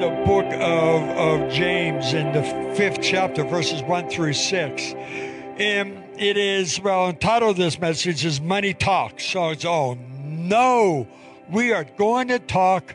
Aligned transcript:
the 0.00 0.10
book 0.26 0.44
of, 0.46 1.02
of 1.16 1.50
James 1.50 2.12
in 2.12 2.32
the 2.32 2.42
fifth 2.76 3.00
chapter, 3.00 3.44
verses 3.44 3.82
one 3.82 4.10
through 4.10 4.34
six. 4.34 4.92
And 4.92 6.04
it 6.18 6.36
is, 6.36 6.78
well, 6.80 7.08
entitled 7.08 7.56
this 7.56 7.78
message 7.78 8.24
is 8.24 8.40
Money 8.40 8.74
Talks. 8.74 9.24
So 9.24 9.50
it's, 9.50 9.64
oh, 9.64 9.96
no, 10.24 11.08
we 11.50 11.72
are 11.72 11.84
going 11.84 12.28
to 12.28 12.38
talk 12.38 12.94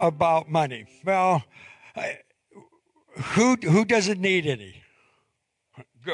about 0.00 0.50
money. 0.50 0.86
Well, 1.04 1.44
who, 3.34 3.56
who 3.56 3.84
doesn't 3.84 4.20
need 4.20 4.46
any? 4.46 4.82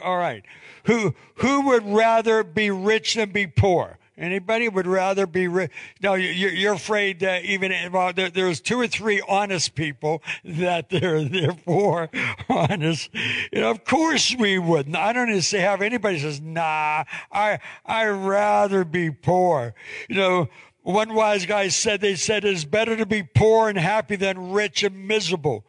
All 0.03 0.17
right. 0.17 0.43
Who, 0.87 1.15
who 1.37 1.67
would 1.69 1.87
rather 1.87 2.43
be 2.43 2.71
rich 2.71 3.15
than 3.15 3.31
be 3.31 3.47
poor? 3.47 3.99
Anybody 4.17 4.69
would 4.69 4.87
rather 4.87 5.27
be 5.27 5.49
rich? 5.49 5.73
No, 6.01 6.15
you're 6.15 6.75
afraid 6.75 7.19
that 7.21 7.45
even 7.45 7.73
well, 7.93 8.13
there's 8.13 8.61
two 8.61 8.79
or 8.79 8.87
three 8.87 9.21
honest 9.29 9.75
people 9.75 10.23
that 10.45 10.89
they're 10.89 11.25
therefore 11.25 12.11
honest. 12.49 13.11
Know, 13.53 13.71
of 13.71 13.85
course 13.85 14.35
we 14.39 14.59
wouldn't. 14.59 14.95
I 14.95 15.13
don't 15.13 15.31
even 15.31 15.43
say 15.43 15.59
have 15.61 15.83
anybody 15.83 16.21
says, 16.21 16.41
"Nah, 16.41 17.05
I 17.33 17.59
I 17.85 18.07
rather 18.07 18.85
be 18.85 19.11
poor." 19.11 19.75
You 20.09 20.15
know, 20.15 20.49
one 20.83 21.15
wise 21.15 21.45
guy 21.45 21.67
said 21.69 22.01
they 22.01 22.15
said 22.15 22.45
it's 22.45 22.65
better 22.65 22.97
to 22.97 23.07
be 23.07 23.25
poor 23.25 23.69
and 23.69 23.77
happy 23.79 24.15
than 24.15 24.53
rich 24.53 24.85
and 24.85 25.09
miserable. 25.09 25.65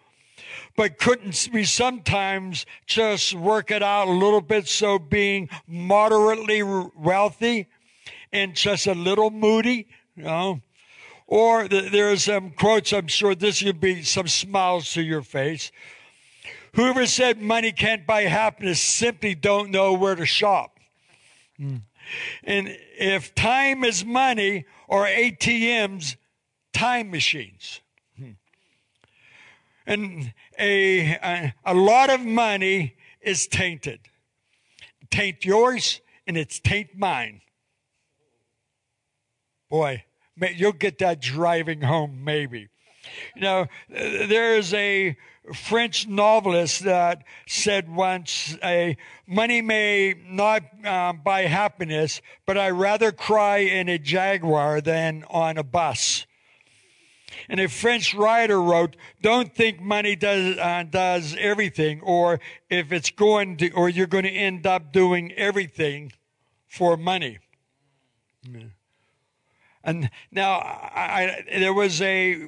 But 0.76 1.00
couldn't 1.00 1.50
we 1.52 1.64
sometimes 1.64 2.66
just 2.86 3.34
work 3.34 3.72
it 3.72 3.82
out 3.82 4.08
a 4.08 4.12
little 4.12 4.42
bit 4.42 4.68
so 4.68 5.00
being 5.00 5.50
moderately 5.68 6.62
wealthy 6.62 7.68
and 8.36 8.54
just 8.54 8.86
a 8.86 8.94
little 8.94 9.32
moody, 9.32 9.88
you 10.16 10.24
know. 10.24 10.62
Or 11.26 11.68
there 11.68 12.12
are 12.12 12.18
some 12.18 12.52
quotes, 12.52 12.92
I'm 12.94 13.08
sure 13.08 13.34
this 13.34 13.64
would 13.64 13.80
be 13.80 14.04
some 14.04 14.28
smiles 14.28 14.94
to 14.94 15.02
your 15.02 15.24
face. 15.24 15.72
Whoever 16.74 17.06
said 17.08 17.42
money 17.42 17.72
can't 17.72 18.06
buy 18.06 18.24
happiness 18.24 18.82
simply 18.82 19.34
don't 19.34 19.72
know 19.72 19.94
where 19.94 20.16
to 20.16 20.26
shop. 20.26 20.80
Hmm. 21.58 21.78
And 22.44 22.78
if 23.00 23.34
time 23.34 23.84
is 23.84 24.06
money 24.06 24.66
or 24.88 25.06
ATMs, 25.06 26.18
time 26.74 27.10
machines. 27.10 27.80
Hmm. 28.20 28.32
And 29.88 30.34
a, 30.60 31.14
a, 31.16 31.54
a 31.66 31.74
lot 31.74 32.10
of 32.10 32.20
money 32.20 32.98
is 33.22 33.48
tainted. 33.48 34.02
Taint 35.10 35.46
yours 35.46 36.02
and 36.28 36.38
it's 36.38 36.60
taint 36.60 36.96
mine. 36.96 37.42
Boy, 39.76 40.06
you'll 40.56 40.72
get 40.72 41.00
that 41.00 41.20
driving 41.20 41.82
home, 41.82 42.24
maybe. 42.24 42.70
You 43.36 43.42
know, 43.42 43.68
there's 43.90 44.74
a 44.74 45.18
French 45.54 46.08
novelist 46.08 46.86
that 46.86 47.26
said 47.46 47.94
once, 47.94 48.58
"A 48.64 48.96
money 49.28 49.62
may 49.62 50.16
not 50.28 50.64
um, 50.86 51.20
buy 51.26 51.42
happiness, 51.42 52.22
but 52.46 52.58
I 52.58 52.70
rather 52.70 53.12
cry 53.12 53.58
in 53.58 53.90
a 53.90 54.00
Jaguar 54.00 54.80
than 54.80 55.26
on 55.30 55.58
a 55.58 55.64
bus." 55.64 56.26
And 57.50 57.60
a 57.60 57.68
French 57.68 58.14
writer 58.14 58.62
wrote, 58.62 58.96
"Don't 59.22 59.54
think 59.54 59.82
money 59.82 60.16
does 60.16 60.58
uh, 60.58 60.86
does 60.90 61.36
everything, 61.38 62.00
or 62.00 62.40
if 62.70 62.94
it's 62.94 63.10
going 63.10 63.58
to, 63.58 63.72
or 63.72 63.90
you're 63.90 64.08
going 64.08 64.24
to 64.24 64.32
end 64.32 64.66
up 64.66 64.94
doing 64.94 65.34
everything 65.34 66.14
for 66.66 66.96
money." 66.96 67.40
Yeah. 68.50 68.70
And 69.86 70.10
now 70.32 70.54
I, 70.54 71.46
I, 71.54 71.60
there 71.60 71.74
was 71.74 72.02
a, 72.02 72.48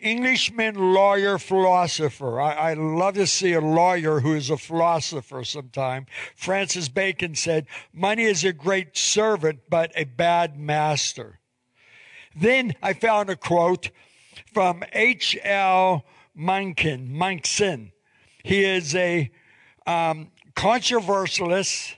Englishman 0.00 0.76
lawyer 0.94 1.36
philosopher. 1.36 2.40
I, 2.40 2.52
I 2.70 2.74
love 2.74 3.14
to 3.14 3.26
see 3.26 3.54
a 3.54 3.60
lawyer 3.60 4.20
who 4.20 4.34
is 4.34 4.50
a 4.50 4.56
philosopher 4.56 5.42
sometime. 5.42 6.06
Francis 6.36 6.88
Bacon 6.88 7.34
said, 7.34 7.66
money 7.92 8.22
is 8.22 8.44
a 8.44 8.52
great 8.52 8.96
servant, 8.96 9.62
but 9.68 9.90
a 9.96 10.04
bad 10.04 10.56
master. 10.56 11.40
Then 12.36 12.74
I 12.80 12.92
found 12.92 13.30
a 13.30 13.36
quote 13.36 13.90
from 14.52 14.84
H.L. 14.92 16.04
Mencken, 16.36 17.18
Mencken. 17.18 17.90
He 18.44 18.64
is 18.64 18.94
a 18.94 19.28
um, 19.88 20.30
controversialist, 20.54 21.96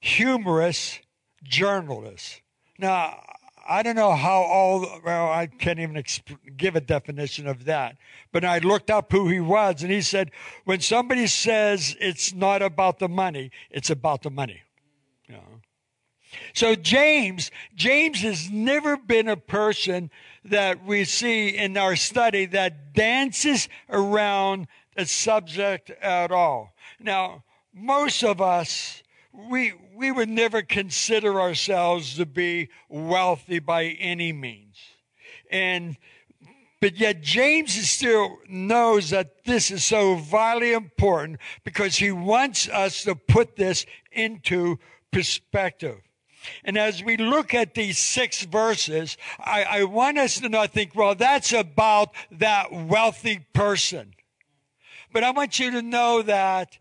humorous, 0.00 1.00
journalist. 1.42 2.40
Now, 2.78 3.20
I 3.66 3.82
don't 3.82 3.96
know 3.96 4.12
how 4.12 4.42
all, 4.42 5.00
well, 5.04 5.30
I 5.30 5.46
can't 5.46 5.78
even 5.78 5.96
exp- 5.96 6.56
give 6.56 6.76
a 6.76 6.80
definition 6.80 7.46
of 7.46 7.64
that. 7.64 7.96
But 8.32 8.44
I 8.44 8.58
looked 8.58 8.90
up 8.90 9.10
who 9.10 9.28
he 9.28 9.40
was 9.40 9.82
and 9.82 9.90
he 9.90 10.02
said, 10.02 10.30
when 10.64 10.80
somebody 10.80 11.26
says 11.26 11.96
it's 12.00 12.34
not 12.34 12.62
about 12.62 12.98
the 12.98 13.08
money, 13.08 13.50
it's 13.70 13.90
about 13.90 14.22
the 14.22 14.30
money. 14.30 14.62
You 15.26 15.34
know? 15.34 15.60
So 16.52 16.74
James, 16.74 17.50
James 17.74 18.20
has 18.20 18.50
never 18.50 18.96
been 18.96 19.28
a 19.28 19.36
person 19.36 20.10
that 20.44 20.84
we 20.84 21.04
see 21.04 21.48
in 21.48 21.76
our 21.76 21.96
study 21.96 22.46
that 22.46 22.92
dances 22.92 23.68
around 23.88 24.66
the 24.96 25.06
subject 25.06 25.90
at 25.90 26.30
all. 26.30 26.74
Now, 27.00 27.44
most 27.72 28.22
of 28.22 28.40
us, 28.40 29.02
we, 29.34 29.72
we 29.94 30.12
would 30.12 30.28
never 30.28 30.62
consider 30.62 31.40
ourselves 31.40 32.16
to 32.16 32.26
be 32.26 32.68
wealthy 32.88 33.58
by 33.58 33.84
any 33.84 34.32
means. 34.32 34.76
And, 35.50 35.96
but 36.80 36.96
yet 36.96 37.20
James 37.20 37.72
still 37.88 38.38
knows 38.48 39.10
that 39.10 39.44
this 39.44 39.70
is 39.70 39.84
so 39.84 40.16
vitally 40.16 40.72
important 40.72 41.40
because 41.64 41.96
he 41.96 42.12
wants 42.12 42.68
us 42.68 43.02
to 43.04 43.14
put 43.14 43.56
this 43.56 43.86
into 44.12 44.78
perspective. 45.12 46.00
And 46.62 46.76
as 46.76 47.02
we 47.02 47.16
look 47.16 47.54
at 47.54 47.74
these 47.74 47.98
six 47.98 48.42
verses, 48.42 49.16
I, 49.38 49.64
I 49.64 49.84
want 49.84 50.18
us 50.18 50.40
to 50.40 50.48
not 50.48 50.72
think, 50.72 50.94
well, 50.94 51.14
that's 51.14 51.52
about 51.52 52.10
that 52.32 52.70
wealthy 52.70 53.46
person. 53.54 54.14
But 55.12 55.24
I 55.24 55.30
want 55.30 55.58
you 55.58 55.70
to 55.70 55.82
know 55.82 56.22
that 56.22 56.78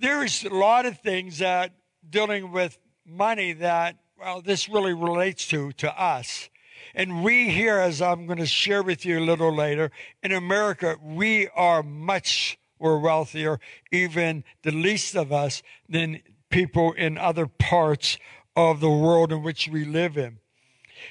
there's 0.00 0.44
a 0.44 0.48
lot 0.48 0.86
of 0.86 0.98
things 0.98 1.38
that 1.38 1.72
dealing 2.08 2.50
with 2.52 2.78
money 3.06 3.52
that, 3.52 3.96
well, 4.18 4.40
this 4.40 4.68
really 4.68 4.94
relates 4.94 5.46
to, 5.48 5.72
to 5.72 6.00
us. 6.00 6.48
And 6.94 7.22
we 7.22 7.50
here, 7.50 7.78
as 7.78 8.00
I'm 8.02 8.26
going 8.26 8.38
to 8.38 8.46
share 8.46 8.82
with 8.82 9.04
you 9.04 9.18
a 9.18 9.24
little 9.24 9.54
later, 9.54 9.90
in 10.22 10.32
America, 10.32 10.96
we 11.02 11.48
are 11.48 11.82
much 11.82 12.58
more 12.80 12.98
wealthier, 12.98 13.60
even 13.92 14.42
the 14.62 14.72
least 14.72 15.14
of 15.14 15.32
us, 15.32 15.62
than 15.88 16.22
people 16.48 16.92
in 16.92 17.18
other 17.18 17.46
parts 17.46 18.16
of 18.56 18.80
the 18.80 18.90
world 18.90 19.30
in 19.30 19.42
which 19.42 19.68
we 19.68 19.84
live 19.84 20.16
in. 20.16 20.38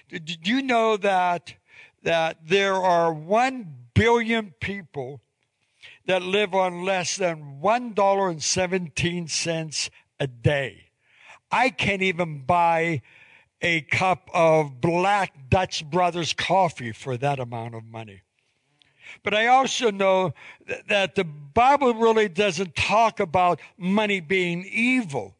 Did 0.09 0.47
you 0.47 0.61
know 0.61 0.97
that, 0.97 1.53
that 2.03 2.39
there 2.47 2.75
are 2.75 3.13
one 3.13 3.75
billion 3.94 4.53
people 4.59 5.21
that 6.09 6.23
live 6.23 6.53
on 6.55 6.83
less 6.83 7.15
than 7.17 7.59
$1.17 7.61 9.89
a 10.19 10.25
day? 10.25 10.85
I 11.51 11.69
can't 11.69 12.01
even 12.01 12.47
buy 12.47 13.03
a 13.61 13.81
cup 13.81 14.27
of 14.33 14.81
black 14.81 15.35
Dutch 15.49 15.87
Brothers 15.87 16.33
coffee 16.33 16.93
for 16.93 17.15
that 17.17 17.39
amount 17.39 17.75
of 17.75 17.85
money. 17.85 18.23
But 19.21 19.35
I 19.35 19.45
also 19.47 19.91
know 19.91 20.33
that 20.87 21.13
the 21.13 21.25
Bible 21.25 21.93
really 21.93 22.27
doesn't 22.27 22.75
talk 22.75 23.19
about 23.19 23.59
money 23.77 24.19
being 24.19 24.65
evil, 24.65 25.35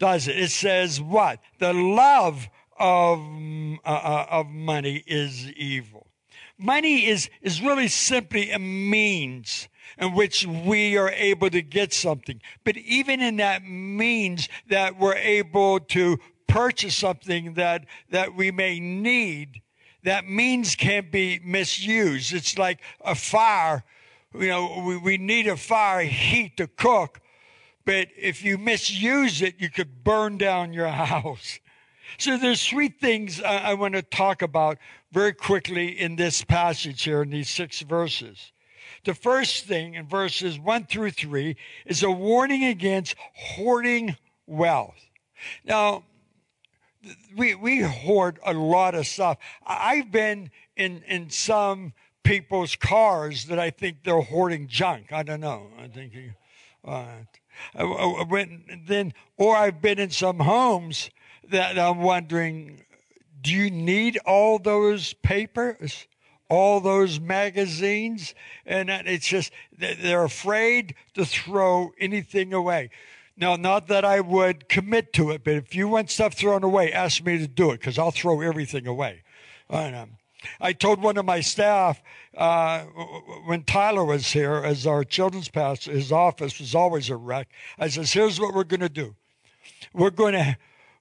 does 0.00 0.26
it? 0.26 0.40
It 0.40 0.50
says 0.50 1.00
what? 1.00 1.38
The 1.60 1.72
love 1.72 2.48
of, 2.80 3.20
uh, 3.84 3.88
uh 3.88 4.26
of 4.28 4.48
money 4.48 5.04
is 5.06 5.48
evil. 5.52 6.07
Money 6.58 7.06
is, 7.06 7.30
is 7.40 7.62
really 7.62 7.88
simply 7.88 8.50
a 8.50 8.58
means 8.58 9.68
in 9.96 10.12
which 10.14 10.46
we 10.46 10.96
are 10.96 11.10
able 11.10 11.50
to 11.50 11.62
get 11.62 11.92
something. 11.92 12.40
But 12.64 12.76
even 12.76 13.20
in 13.20 13.36
that 13.36 13.64
means 13.64 14.48
that 14.68 14.98
we're 14.98 15.14
able 15.14 15.80
to 15.80 16.18
purchase 16.46 16.96
something 16.96 17.54
that, 17.54 17.84
that 18.10 18.34
we 18.34 18.50
may 18.50 18.80
need, 18.80 19.62
that 20.04 20.26
means 20.26 20.74
can't 20.74 21.10
be 21.10 21.40
misused. 21.44 22.32
It's 22.32 22.58
like 22.58 22.80
a 23.04 23.14
fire. 23.14 23.84
You 24.34 24.48
know, 24.48 24.82
we, 24.84 24.96
we 24.96 25.18
need 25.18 25.46
a 25.46 25.56
fire 25.56 26.02
heat 26.02 26.56
to 26.56 26.66
cook, 26.66 27.20
but 27.84 28.08
if 28.16 28.44
you 28.44 28.58
misuse 28.58 29.42
it, 29.42 29.54
you 29.58 29.70
could 29.70 30.04
burn 30.04 30.38
down 30.38 30.72
your 30.72 30.88
house. 31.06 31.60
So 32.16 32.36
there's 32.36 32.66
three 32.66 32.88
things 32.88 33.40
I, 33.42 33.58
I 33.58 33.74
want 33.74 33.94
to 33.94 34.02
talk 34.02 34.42
about 34.42 34.78
very 35.12 35.32
quickly 35.32 35.88
in 35.88 36.16
this 36.16 36.44
passage 36.44 37.02
here 37.02 37.22
in 37.22 37.30
these 37.30 37.48
six 37.48 37.80
verses. 37.80 38.52
The 39.04 39.14
first 39.14 39.66
thing 39.66 39.94
in 39.94 40.06
verses 40.06 40.58
1 40.58 40.84
through 40.86 41.12
3 41.12 41.56
is 41.86 42.02
a 42.02 42.10
warning 42.10 42.64
against 42.64 43.14
hoarding 43.34 44.16
wealth. 44.46 44.98
Now, 45.64 46.04
we, 47.36 47.54
we 47.54 47.80
hoard 47.80 48.38
a 48.44 48.52
lot 48.52 48.94
of 48.94 49.06
stuff. 49.06 49.38
I've 49.66 50.10
been 50.10 50.50
in, 50.76 51.02
in 51.06 51.30
some 51.30 51.92
people's 52.24 52.76
cars 52.76 53.46
that 53.46 53.58
I 53.58 53.70
think 53.70 54.04
they're 54.04 54.20
hoarding 54.20 54.68
junk. 54.68 55.12
I 55.12 55.22
don't 55.22 55.40
know. 55.40 55.68
I 55.78 55.88
think. 55.88 56.12
Uh, 56.84 57.06
I 57.74 58.24
went 58.28 58.86
then, 58.86 59.12
or 59.36 59.56
I've 59.56 59.80
been 59.80 59.98
in 59.98 60.10
some 60.10 60.40
homes 60.40 61.10
that 61.50 61.78
I'm 61.78 61.98
wondering, 61.98 62.84
do 63.40 63.52
you 63.52 63.70
need 63.70 64.18
all 64.26 64.58
those 64.58 65.14
papers? 65.14 66.06
all 66.48 66.80
those 66.80 67.20
magazines? 67.20 68.34
And 68.66 68.90
it's 68.90 69.28
just 69.28 69.52
they're 69.76 70.24
afraid 70.24 70.94
to 71.14 71.24
throw 71.24 71.92
anything 71.98 72.52
away. 72.52 72.90
Now 73.36 73.54
not 73.54 73.86
that 73.86 74.04
i 74.04 74.18
would 74.18 74.68
commit 74.68 75.12
to 75.12 75.30
it 75.30 75.44
but 75.44 75.54
if 75.54 75.72
you 75.72 75.86
want 75.86 76.10
stuff 76.10 76.34
thrown 76.34 76.64
away 76.64 76.92
ask 76.92 77.24
me 77.24 77.38
to 77.38 77.46
do 77.46 77.70
it 77.70 77.78
because 77.78 77.96
i'll 77.96 78.10
throw 78.10 78.40
everything 78.40 78.86
away. 78.86 79.22
And, 79.70 79.94
um, 79.94 80.10
i 80.60 80.72
told 80.72 81.00
one 81.00 81.16
of 81.16 81.24
my 81.24 81.40
staff 81.40 82.02
uh, 82.36 82.80
when 83.46 83.62
tyler 83.62 84.04
was 84.04 84.32
here 84.32 84.56
as 84.64 84.88
our 84.88 85.04
children's 85.04 85.48
pastor 85.48 85.92
his 85.92 86.10
office 86.10 86.58
was 86.58 86.74
always 86.74 87.10
a 87.10 87.16
wreck 87.16 87.48
i 87.78 87.86
says 87.86 88.12
here's 88.12 88.40
what 88.40 88.54
we're 88.54 88.64
going 88.64 88.80
to 88.80 88.88
do. 88.88 89.14
We're 89.92 90.10
going 90.10 90.34
to 90.34 90.56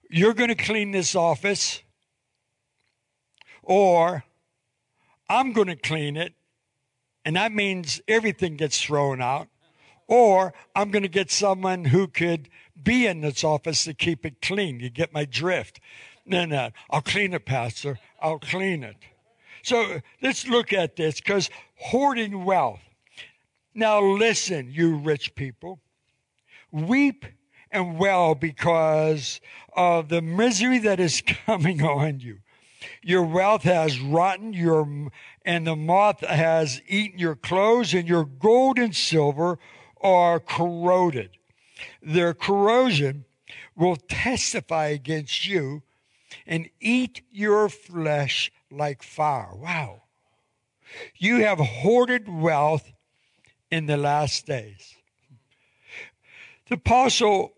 you're 0.10 0.36
going 0.36 0.50
to 0.50 0.56
clean 0.56 0.92
this 0.92 1.16
office 1.16 1.82
or 3.68 4.24
I'm 5.30 5.52
going 5.52 5.68
to 5.68 5.76
clean 5.76 6.16
it, 6.16 6.34
and 7.26 7.36
that 7.36 7.52
means 7.52 8.02
everything 8.08 8.56
gets 8.56 8.82
thrown 8.82 9.22
out. 9.22 9.50
Or 10.08 10.54
I'm 10.74 10.90
going 10.90 11.04
to 11.04 11.10
get 11.10 11.30
someone 11.30 11.84
who 11.84 12.08
could 12.08 12.48
be 12.82 13.06
in 13.06 13.20
this 13.20 13.44
office 13.44 13.84
to 13.84 13.94
keep 13.94 14.26
it 14.26 14.42
clean. 14.42 14.80
You 14.80 14.90
get 14.90 15.14
my 15.14 15.26
drift. 15.26 15.82
No, 16.26 16.46
no, 16.46 16.70
I'll 16.90 17.02
clean 17.02 17.34
it, 17.34 17.46
Pastor. 17.46 18.00
I'll 18.22 18.40
clean 18.40 18.84
it. 18.84 18.96
So 19.64 20.00
let's 20.22 20.48
look 20.48 20.72
at 20.72 20.96
this 20.96 21.16
because 21.16 21.50
hoarding 21.76 22.46
wealth. 22.46 22.80
Now, 23.74 24.00
listen, 24.02 24.72
you 24.72 24.96
rich 24.96 25.36
people. 25.36 25.82
Weep 26.72 27.26
and 27.70 28.00
wail 28.00 28.34
because 28.34 29.42
of 29.76 30.08
the 30.08 30.22
misery 30.22 30.80
that 30.80 31.02
is 31.02 31.22
coming 31.46 31.84
on 31.84 32.22
you. 32.22 32.40
Your 33.02 33.24
wealth 33.24 33.64
has 33.64 34.00
rotten, 34.00 34.54
your, 34.54 35.10
and 35.46 35.66
the 35.66 35.76
moth 35.76 36.22
has 36.22 36.82
eaten 36.88 37.20
your 37.20 37.36
clothes, 37.36 37.94
and 37.94 38.08
your 38.08 38.26
gold 38.26 38.78
and 38.78 38.96
silver 38.96 39.58
are 40.02 40.40
corroded. 40.40 41.32
Their 42.02 42.34
corrosion 42.34 43.26
will 43.76 43.96
testify 43.96 44.88
against 44.88 45.48
you 45.48 45.84
and 46.46 46.70
eat 46.80 47.22
your 47.32 47.70
flesh 47.70 48.52
like 48.70 49.04
fire. 49.04 49.56
Wow. 49.56 50.04
You 51.16 51.38
have 51.42 51.60
hoarded 51.60 52.28
wealth 52.30 52.92
in 53.72 53.86
the 53.86 53.98
last 53.98 54.46
days. 54.46 54.96
The 56.68 56.76
apostle 56.76 57.54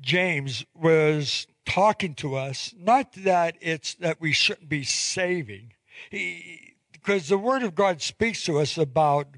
James 0.00 0.64
was 0.74 1.46
talking 1.66 2.14
to 2.14 2.36
us, 2.36 2.74
not 2.78 3.12
that 3.12 3.56
it's 3.60 3.94
that 3.94 4.20
we 4.20 4.32
shouldn't 4.32 4.68
be 4.68 4.84
saving, 4.84 5.72
because 6.10 7.28
the 7.28 7.38
Word 7.38 7.62
of 7.62 7.74
God 7.74 8.00
speaks 8.00 8.44
to 8.44 8.58
us 8.58 8.78
about 8.78 9.28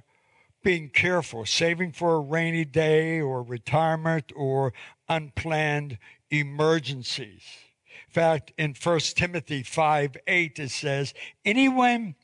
being 0.62 0.90
careful, 0.90 1.46
saving 1.46 1.92
for 1.92 2.16
a 2.16 2.20
rainy 2.20 2.64
day 2.64 3.20
or 3.20 3.42
retirement 3.42 4.32
or 4.36 4.72
unplanned 5.08 5.98
emergencies. 6.30 7.42
In 8.08 8.12
fact, 8.12 8.52
in 8.58 8.74
1 8.74 8.98
Timothy 9.16 9.62
5 9.62 10.16
8, 10.26 10.58
it 10.58 10.70
says, 10.70 11.14
Anyone 11.44 12.14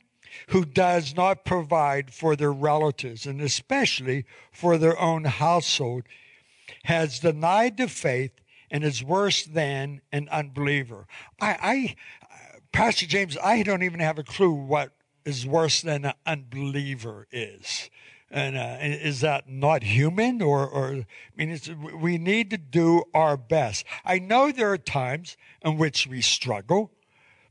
who 0.49 0.65
does 0.65 1.15
not 1.15 1.45
provide 1.45 2.13
for 2.13 2.35
their 2.35 2.51
relatives, 2.51 3.25
and 3.25 3.41
especially 3.41 4.25
for 4.51 4.77
their 4.77 4.99
own 4.99 5.23
household, 5.25 6.03
has 6.83 7.19
denied 7.19 7.77
the 7.77 7.87
faith 7.87 8.31
and 8.71 8.83
is 8.83 9.03
worse 9.03 9.43
than 9.43 10.01
an 10.11 10.27
unbeliever. 10.29 11.07
I, 11.39 11.57
I, 11.61 11.95
Pastor 12.71 13.05
James, 13.05 13.37
I 13.43 13.63
don't 13.63 13.83
even 13.83 13.99
have 13.99 14.19
a 14.19 14.23
clue 14.23 14.51
what 14.51 14.91
is 15.23 15.45
worse 15.45 15.81
than 15.81 16.05
an 16.05 16.13
unbeliever 16.25 17.27
is. 17.31 17.89
And 18.29 18.57
uh, 18.57 18.77
is 18.81 19.21
that 19.21 19.47
not 19.47 19.83
human? 19.83 20.41
Or, 20.41 20.67
or 20.67 20.93
I 20.93 21.05
mean, 21.37 21.57
we 22.01 22.17
need 22.17 22.49
to 22.49 22.57
do 22.57 23.03
our 23.13 23.37
best. 23.37 23.85
I 24.03 24.19
know 24.19 24.51
there 24.51 24.71
are 24.71 24.77
times 24.77 25.37
in 25.63 25.77
which 25.77 26.05
we 26.07 26.21
struggle, 26.21 26.91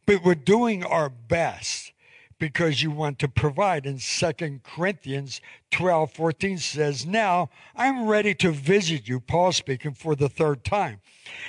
but 0.05 0.23
we're 0.23 0.35
doing 0.35 0.85
our 0.85 1.09
best 1.09 1.94
because 2.39 2.83
you 2.83 2.91
want 2.91 3.19
to 3.21 3.29
provide. 3.29 3.87
And 3.87 4.01
Second 4.01 4.63
Corinthians 4.63 5.41
12, 5.71 6.13
14 6.13 6.59
says, 6.59 7.07
Now 7.07 7.51
I'm 7.77 8.07
ready 8.07 8.35
to 8.37 8.51
visit 8.51 9.09
you, 9.09 9.21
Paul 9.21 9.53
speaking 9.53 9.93
for 9.93 10.15
the 10.15 10.29
third 10.29 10.65
time. 10.65 11.01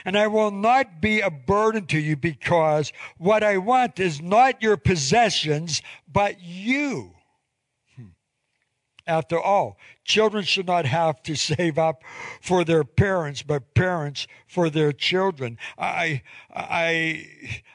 And 0.06 0.18
I 0.18 0.28
will 0.28 0.52
not 0.52 1.02
be 1.02 1.20
a 1.22 1.30
burden 1.30 1.86
to 1.88 2.00
you 2.00 2.16
because 2.16 2.94
what 3.18 3.44
I 3.44 3.58
want 3.58 4.00
is 4.00 4.22
not 4.22 4.62
your 4.62 4.78
possessions, 4.78 5.82
but 6.12 6.42
you. 6.42 7.15
After 9.08 9.40
all, 9.40 9.78
children 10.04 10.44
should 10.44 10.68
not 10.68 10.86
have 10.86 11.22
to 11.24 11.36
save 11.36 11.78
up 11.78 12.04
for 12.42 12.64
their 12.64 12.84
parents, 12.84 13.44
but 13.44 13.74
parents 13.74 14.28
for 14.48 14.70
their 14.70 14.92
children. 14.92 15.58
I, 15.78 16.24
I, 16.54 17.28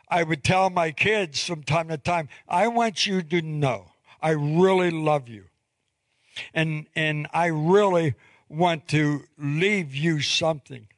I 0.09 0.23
would 0.25 0.43
tell 0.43 0.71
my 0.71 0.91
kids 0.91 1.45
from 1.45 1.63
time 1.63 1.89
to 1.89 1.99
time, 1.99 2.29
I 2.49 2.69
want 2.69 3.07
you 3.07 3.23
to 3.23 3.43
know 3.43 3.93
I 4.23 4.31
really 4.31 4.91
love 4.91 5.29
you. 5.29 5.45
And, 6.55 6.87
and 6.95 7.27
I 7.33 7.47
really 7.47 8.15
want 8.49 8.89
to 8.89 9.25
leave 9.39 9.95
you 9.95 10.21
something. 10.21 10.89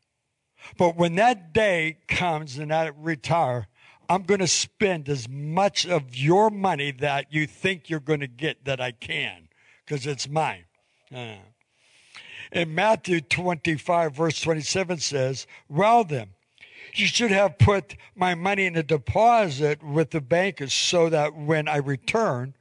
But 0.78 0.96
when 0.96 1.16
that 1.16 1.52
day 1.52 1.98
comes 2.08 2.58
and 2.58 2.72
I 2.72 2.86
retire, 2.96 3.66
I'm 4.08 4.22
going 4.22 4.40
to 4.40 4.46
spend 4.46 5.08
as 5.08 5.28
much 5.28 5.86
of 5.86 6.14
your 6.16 6.50
money 6.50 6.90
that 6.92 7.32
you 7.32 7.46
think 7.46 7.88
you're 7.88 8.00
going 8.00 8.20
to 8.20 8.26
get 8.26 8.64
that 8.64 8.80
I 8.80 8.92
can 8.92 9.48
because 9.84 10.06
it's 10.06 10.28
mine. 10.28 10.64
Uh. 11.14 11.36
In 12.50 12.74
Matthew 12.74 13.20
25, 13.20 14.14
verse 14.14 14.40
27 14.40 14.98
says, 14.98 15.46
Well 15.68 16.04
then, 16.04 16.28
you 16.94 17.06
should 17.06 17.30
have 17.30 17.58
put 17.58 17.96
my 18.14 18.34
money 18.34 18.66
in 18.66 18.76
a 18.76 18.82
deposit 18.82 19.82
with 19.82 20.10
the 20.10 20.20
bankers 20.20 20.74
so 20.74 21.08
that 21.08 21.34
when 21.34 21.68
I 21.68 21.78
return, 21.78 22.54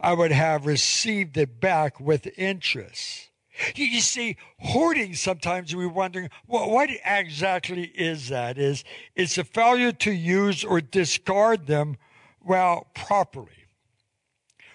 I 0.00 0.14
would 0.14 0.32
have 0.32 0.66
received 0.66 1.36
it 1.36 1.60
back 1.60 2.00
with 2.00 2.26
interest. 2.38 3.30
You, 3.76 4.00
see, 4.00 4.36
hoarding 4.58 5.14
sometimes 5.14 5.76
we're 5.76 5.88
wondering, 5.88 6.28
well, 6.48 6.68
what 6.70 6.90
exactly 7.04 7.84
is 7.94 8.28
that? 8.28 8.58
Is 8.58 8.82
it's 9.14 9.38
a 9.38 9.44
failure 9.44 9.92
to 9.92 10.10
use 10.10 10.64
or 10.64 10.80
discard 10.80 11.66
them 11.66 11.96
well 12.44 12.88
properly. 12.94 13.68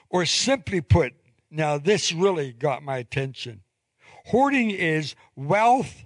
Or 0.09 0.25
simply 0.25 0.81
put, 0.81 1.13
now 1.49 1.77
this 1.77 2.11
really 2.11 2.51
got 2.51 2.83
my 2.83 2.97
attention. 2.97 3.61
Hoarding 4.25 4.71
is 4.71 5.15
wealth 5.35 6.05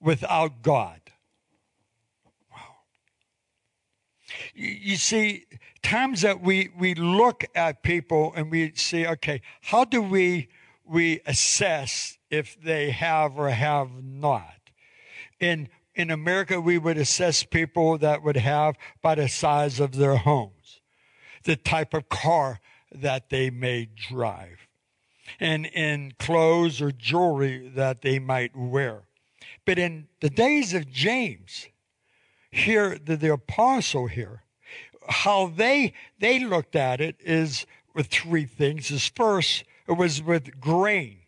without 0.00 0.62
God. 0.62 1.00
Wow. 2.50 2.58
You, 4.54 4.68
you 4.68 4.96
see, 4.96 5.46
times 5.82 6.22
that 6.22 6.40
we, 6.40 6.70
we 6.78 6.94
look 6.94 7.44
at 7.54 7.82
people 7.82 8.32
and 8.36 8.50
we 8.50 8.72
see, 8.74 9.06
okay, 9.06 9.42
how 9.62 9.84
do 9.84 10.02
we 10.02 10.48
we 10.90 11.20
assess 11.24 12.18
if 12.30 12.60
they 12.60 12.90
have 12.90 13.38
or 13.38 13.50
have 13.50 14.02
not. 14.02 14.56
In 15.38 15.68
in 15.94 16.10
America, 16.10 16.60
we 16.60 16.78
would 16.78 16.98
assess 16.98 17.42
people 17.42 17.98
that 17.98 18.22
would 18.22 18.36
have 18.36 18.76
by 19.02 19.16
the 19.16 19.28
size 19.28 19.80
of 19.80 19.96
their 19.96 20.16
homes, 20.16 20.80
the 21.44 21.56
type 21.56 21.94
of 21.94 22.08
car 22.08 22.60
that 22.92 23.30
they 23.30 23.50
may 23.50 23.88
drive, 24.08 24.68
and 25.38 25.66
in 25.66 26.12
clothes 26.18 26.80
or 26.80 26.90
jewelry 26.90 27.68
that 27.74 28.02
they 28.02 28.18
might 28.18 28.56
wear. 28.56 29.02
But 29.64 29.78
in 29.78 30.08
the 30.20 30.30
days 30.30 30.74
of 30.74 30.90
James, 30.90 31.68
here 32.50 32.98
the, 32.98 33.16
the 33.16 33.32
apostle 33.32 34.06
here, 34.06 34.42
how 35.08 35.48
they 35.48 35.92
they 36.18 36.40
looked 36.44 36.76
at 36.76 37.00
it 37.00 37.16
is 37.20 37.66
with 37.94 38.08
three 38.08 38.44
things. 38.44 38.90
Is 38.90 39.08
first 39.08 39.64
it 39.88 39.92
was 39.92 40.22
with 40.22 40.60
grain. 40.60 41.18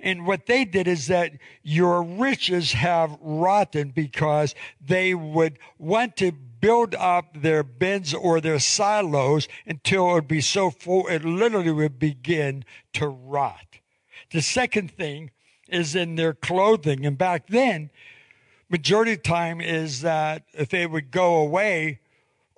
And 0.00 0.26
what 0.26 0.46
they 0.46 0.64
did 0.64 0.86
is 0.86 1.06
that 1.06 1.32
your 1.62 2.02
riches 2.02 2.72
have 2.72 3.16
rotten 3.20 3.90
because 3.90 4.54
they 4.80 5.14
would 5.14 5.58
want 5.78 6.16
to 6.16 6.32
build 6.64 6.94
up 6.94 7.42
their 7.42 7.62
bins 7.62 8.14
or 8.14 8.40
their 8.40 8.58
silos 8.58 9.46
until 9.66 10.08
it 10.08 10.14
would 10.14 10.28
be 10.28 10.40
so 10.40 10.70
full 10.70 11.06
it 11.08 11.22
literally 11.22 11.70
would 11.70 11.98
begin 11.98 12.64
to 12.90 13.06
rot. 13.06 13.80
The 14.30 14.40
second 14.40 14.90
thing 14.90 15.30
is 15.68 15.94
in 15.94 16.14
their 16.14 16.32
clothing. 16.32 17.04
And 17.04 17.18
back 17.18 17.48
then, 17.48 17.90
majority 18.70 19.12
of 19.12 19.18
the 19.18 19.28
time 19.28 19.60
is 19.60 20.00
that 20.00 20.44
if 20.54 20.70
they 20.70 20.86
would 20.86 21.10
go 21.10 21.34
away 21.34 22.00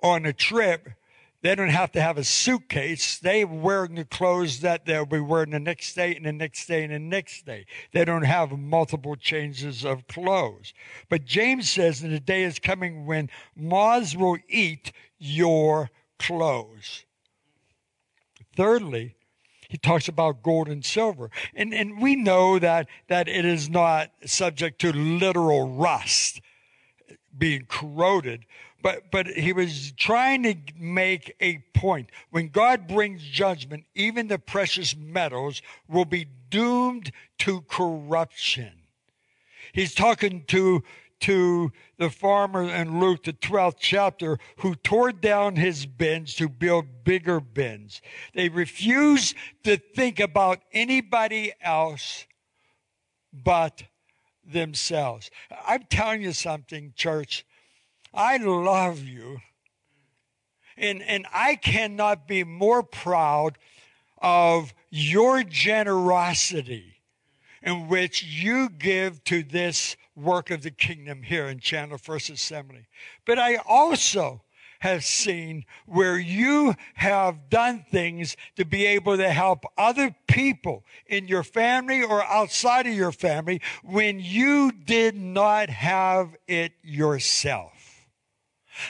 on 0.01 0.25
a 0.25 0.31
trip, 0.31 0.87
They 1.43 1.53
don't 1.53 1.69
have 1.69 1.91
to 1.91 2.01
have 2.01 2.17
a 2.17 2.23
suitcase. 2.23 3.19
They're 3.19 3.45
wearing 3.45 3.95
the 3.95 4.05
clothes 4.05 4.61
that 4.61 4.85
they'll 4.85 5.05
be 5.05 5.19
wearing 5.19 5.51
the 5.51 5.59
next 5.59 5.93
day 5.93 6.15
and 6.15 6.25
the 6.25 6.33
next 6.33 6.65
day 6.65 6.83
and 6.83 6.91
the 6.91 6.99
next 6.99 7.45
day. 7.45 7.65
They 7.91 8.05
don't 8.05 8.23
have 8.23 8.57
multiple 8.57 9.15
changes 9.15 9.85
of 9.85 10.07
clothes. 10.07 10.73
But 11.09 11.25
James 11.25 11.69
says 11.69 12.01
that 12.01 12.07
the 12.07 12.19
day 12.19 12.43
is 12.43 12.57
coming 12.57 13.05
when 13.05 13.29
moths 13.55 14.15
will 14.15 14.37
eat 14.49 14.91
your 15.19 15.91
clothes. 16.17 17.05
Thirdly, 18.55 19.15
he 19.69 19.77
talks 19.77 20.07
about 20.07 20.41
gold 20.41 20.67
and 20.67 20.83
silver. 20.83 21.29
And, 21.53 21.73
and 21.73 22.01
we 22.01 22.15
know 22.15 22.57
that, 22.57 22.87
that 23.09 23.27
it 23.27 23.45
is 23.45 23.69
not 23.69 24.11
subject 24.25 24.81
to 24.81 24.91
literal 24.91 25.69
rust 25.69 26.41
being 27.37 27.65
corroded, 27.67 28.45
but, 28.81 29.11
but 29.11 29.27
he 29.27 29.53
was 29.53 29.91
trying 29.93 30.43
to 30.43 30.55
make 30.77 31.35
a 31.39 31.59
point. 31.73 32.09
When 32.29 32.49
God 32.49 32.87
brings 32.87 33.23
judgment, 33.23 33.85
even 33.95 34.27
the 34.27 34.39
precious 34.39 34.95
metals 34.95 35.61
will 35.87 36.05
be 36.05 36.27
doomed 36.49 37.11
to 37.39 37.61
corruption. 37.61 38.71
He's 39.73 39.93
talking 39.93 40.43
to 40.47 40.83
to 41.19 41.71
the 41.97 42.09
farmer 42.09 42.63
in 42.63 42.99
Luke, 42.99 43.23
the 43.23 43.33
12th 43.33 43.77
chapter, 43.79 44.37
who 44.57 44.75
tore 44.75 45.11
down 45.11 45.55
his 45.55 45.85
bins 45.85 46.35
to 46.35 46.47
build 46.47 47.03
bigger 47.03 47.39
bins. 47.39 48.01
They 48.33 48.49
refused 48.49 49.35
to 49.63 49.77
think 49.77 50.19
about 50.19 50.59
anybody 50.71 51.53
else 51.61 52.27
but 53.33 53.83
themselves. 54.45 55.31
I'm 55.67 55.83
telling 55.89 56.21
you 56.21 56.33
something, 56.33 56.93
church. 56.95 57.45
I 58.13 58.37
love 58.37 59.03
you. 59.03 59.39
And, 60.77 61.01
and 61.01 61.25
I 61.33 61.55
cannot 61.55 62.27
be 62.27 62.43
more 62.43 62.83
proud 62.83 63.57
of 64.19 64.73
your 64.89 65.43
generosity 65.43 66.97
in 67.63 67.87
which 67.87 68.23
you 68.23 68.69
give 68.69 69.23
to 69.25 69.43
this 69.43 69.97
work 70.15 70.51
of 70.51 70.63
the 70.63 70.71
kingdom 70.71 71.23
here 71.23 71.47
in 71.47 71.59
Chandler 71.59 71.97
First 71.97 72.29
Assembly. 72.29 72.87
But 73.25 73.39
I 73.39 73.57
also 73.57 74.41
have 74.79 75.03
seen 75.03 75.65
where 75.85 76.19
you 76.19 76.75
have 76.95 77.49
done 77.49 77.83
things 77.91 78.37
to 78.55 78.65
be 78.65 78.85
able 78.85 79.17
to 79.17 79.29
help 79.29 79.65
other 79.77 80.15
people 80.27 80.83
in 81.07 81.27
your 81.27 81.43
family 81.43 82.03
or 82.03 82.23
outside 82.23 82.85
of 82.85 82.93
your 82.93 83.11
family 83.11 83.61
when 83.83 84.19
you 84.19 84.71
did 84.71 85.15
not 85.15 85.69
have 85.69 86.35
it 86.47 86.73
yourself. 86.83 87.76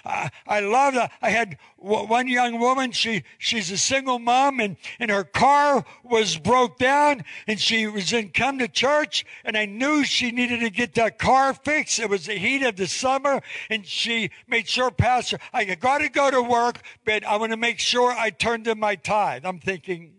I, 0.05 0.59
love 0.59 0.95
that. 0.95 1.11
I 1.21 1.29
had 1.29 1.57
one 1.77 2.27
young 2.27 2.59
woman. 2.59 2.91
She, 2.91 3.23
she's 3.37 3.71
a 3.71 3.77
single 3.77 4.19
mom 4.19 4.59
and, 4.59 4.77
and 4.99 5.11
her 5.11 5.23
car 5.23 5.85
was 6.03 6.37
broke 6.37 6.77
down 6.77 7.23
and 7.47 7.59
she 7.59 7.87
was 7.87 8.13
in 8.13 8.29
come 8.29 8.59
to 8.59 8.67
church 8.67 9.25
and 9.43 9.57
I 9.57 9.65
knew 9.65 10.03
she 10.03 10.31
needed 10.31 10.59
to 10.61 10.69
get 10.69 10.95
that 10.95 11.19
car 11.19 11.53
fixed. 11.53 11.99
It 11.99 12.09
was 12.09 12.25
the 12.25 12.35
heat 12.35 12.63
of 12.63 12.75
the 12.75 12.87
summer 12.87 13.41
and 13.69 13.85
she 13.85 14.31
made 14.47 14.67
sure, 14.67 14.91
Pastor, 14.91 15.39
I 15.53 15.65
got 15.65 15.99
to 15.99 16.09
go 16.09 16.31
to 16.31 16.41
work, 16.41 16.81
but 17.05 17.23
I 17.23 17.37
want 17.37 17.51
to 17.51 17.57
make 17.57 17.79
sure 17.79 18.11
I 18.11 18.29
turned 18.29 18.67
in 18.67 18.79
my 18.79 18.95
tithe. 18.95 19.45
I'm 19.45 19.59
thinking, 19.59 20.13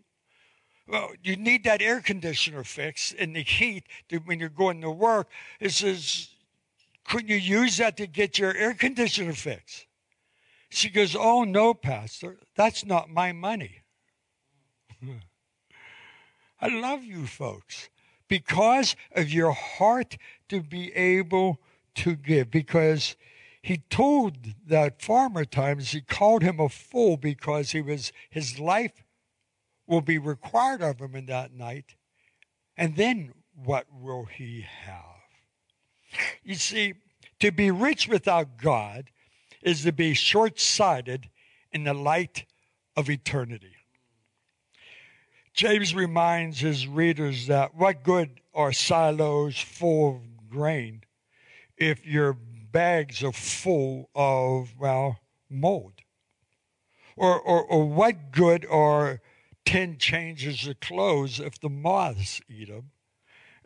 well, 0.89 1.11
you 1.23 1.37
need 1.37 1.65
that 1.65 1.83
air 1.83 2.01
conditioner 2.01 2.65
fixed 2.65 3.13
in 3.15 3.35
the 3.35 3.43
heat 3.43 3.85
to, 4.09 4.19
when 4.19 4.41
you're 4.41 4.49
going 4.49 4.81
to 4.81 4.91
work. 4.91 5.29
It 5.61 5.73
says, 5.73 6.31
couldn't 7.09 7.29
you 7.29 7.37
use 7.37 7.79
that 7.79 7.97
to 7.97 8.07
get 8.07 8.39
your 8.39 8.55
air 8.55 8.75
conditioner 8.75 9.33
fixed? 9.33 9.87
She 10.71 10.91
goes, 10.91 11.17
Oh, 11.17 11.45
no, 11.45 11.75
Pastor, 11.75 12.37
that's 12.55 12.85
not 12.85 13.09
my 13.09 13.33
money. 13.33 13.83
I 16.61 16.69
love 16.69 17.05
you 17.05 17.27
folks 17.27 17.89
because 18.29 18.95
of 19.13 19.31
your 19.31 19.53
heart 19.53 20.19
to 20.49 20.61
be 20.61 20.93
able 20.95 21.61
to 21.97 22.15
give. 22.15 22.51
Because 22.51 23.17
he 23.63 23.79
told 23.91 24.37
that 24.67 25.01
farmer 25.01 25.45
times 25.45 25.93
he 25.93 26.01
called 26.01 26.43
him 26.43 26.61
a 26.61 26.69
fool 26.69 27.17
because 27.17 27.71
he 27.71 27.81
was 27.81 28.13
his 28.29 28.59
life 28.59 29.05
will 29.87 30.03
be 30.03 30.19
required 30.19 30.83
of 30.83 31.01
him 31.01 31.15
in 31.15 31.27
that 31.27 31.53
night. 31.53 31.97
And 32.77 32.97
then 32.97 33.33
what 33.55 33.87
will 33.91 34.27
he 34.27 34.67
have? 34.83 35.08
You 36.43 36.55
see, 36.55 36.95
to 37.41 37.51
be 37.53 37.71
rich 37.71 38.09
without 38.09 38.57
God 38.57 39.11
is 39.63 39.83
to 39.83 39.93
be 39.93 40.15
short 40.15 40.59
sighted 40.61 41.29
in 41.73 41.85
the 41.85 41.95
light 41.95 42.47
of 42.97 43.11
eternity. 43.11 43.75
James 45.53 45.95
reminds 45.95 46.61
his 46.61 46.87
readers 46.87 47.49
that 47.49 47.75
what 47.75 48.03
good 48.03 48.41
are 48.55 48.73
silos 48.73 49.59
full 49.59 50.17
of 50.17 50.49
grain 50.51 51.03
if 51.77 52.07
your 52.07 52.33
bags 52.33 53.23
are 53.23 53.33
full 53.33 54.09
of, 54.15 54.75
well, 54.79 55.19
mold? 55.51 55.95
Or, 57.17 57.41
or, 57.41 57.65
or 57.65 57.89
what 57.89 58.31
good 58.31 58.67
are 58.67 59.21
10 59.65 59.99
changes 59.99 60.67
of 60.67 60.81
clothes 60.81 61.41
if 61.41 61.61
the 61.61 61.69
moths 61.69 62.41
eat 62.49 62.69
them? 62.69 62.91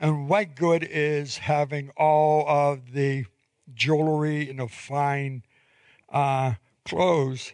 And 0.02 0.28
what 0.28 0.56
good 0.56 0.82
is 0.82 1.38
having 1.38 1.90
all 1.90 2.44
of 2.48 2.90
the 2.90 3.24
jewelry 3.72 4.50
and 4.50 4.58
the 4.58 4.66
fine 4.66 5.44
uh, 6.08 6.54
clothes 6.84 7.52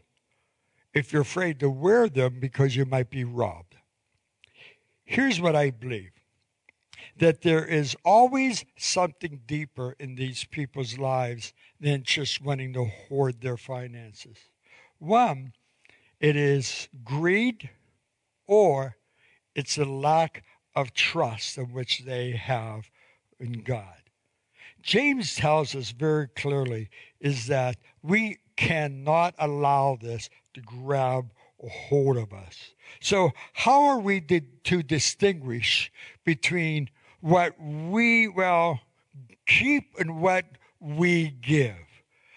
if 0.95 1.13
you're 1.13 1.21
afraid 1.21 1.61
to 1.61 1.69
wear 1.69 2.09
them 2.09 2.41
because 2.41 2.75
you 2.75 2.87
might 2.87 3.11
be 3.11 3.23
robbed? 3.23 3.77
Here's 5.05 5.43
what 5.43 5.55
I 5.55 5.71
believe 5.71 6.13
that 7.19 7.43
there 7.43 7.67
is 7.67 7.95
always 8.03 8.65
something 8.79 9.41
deeper 9.45 9.95
in 9.99 10.15
these 10.15 10.45
people's 10.45 10.97
lives 10.97 11.53
than 11.79 12.03
just 12.03 12.41
wanting 12.41 12.73
to 12.73 12.85
hoard 12.85 13.43
their 13.43 13.57
finances. 13.59 14.39
One, 14.99 15.53
it 16.19 16.37
is 16.37 16.89
greed 17.05 17.69
or 18.47 18.97
it's 19.55 19.77
a 19.77 19.85
lack 19.85 20.45
of 20.79 20.95
trust 20.95 21.59
in 21.59 21.65
which 21.73 22.05
they 22.05 22.31
have 22.31 22.89
in 23.41 23.63
God. 23.63 24.03
James 24.81 25.35
tells 25.35 25.75
us 25.75 25.91
very 25.91 26.29
clearly 26.29 26.89
is 27.21 27.49
that 27.49 27.77
we 28.01 28.39
cannot 28.57 29.35
allow 29.41 29.99
this 30.01 30.31
to 30.55 30.61
grab 30.61 31.31
hold 31.69 32.17
of 32.17 32.33
us. 32.33 32.71
So 33.01 33.33
how 33.55 33.85
are 33.87 33.99
we 33.99 34.21
to, 34.21 34.83
distinguish 34.83 35.91
between 36.25 36.91
what 37.21 37.61
we, 37.61 38.29
well, 38.29 38.81
keep 39.47 39.95
and 39.99 40.21
what 40.21 40.45
we 40.79 41.31
give? 41.31 41.75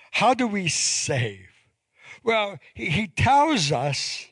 How 0.10 0.34
do 0.34 0.48
we 0.48 0.68
save? 0.68 1.48
Well, 2.24 2.58
he, 2.74 2.88
he 2.88 3.08
tells 3.08 3.72
us 3.72 4.26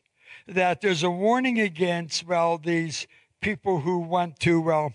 that 0.47 0.81
there's 0.81 1.03
a 1.03 1.11
warning 1.11 1.59
against, 1.59 2.25
well, 2.25 2.57
these 2.57 3.05
people 3.41 3.81
who 3.81 3.99
want 3.99 4.39
to, 4.39 4.61
well, 4.61 4.93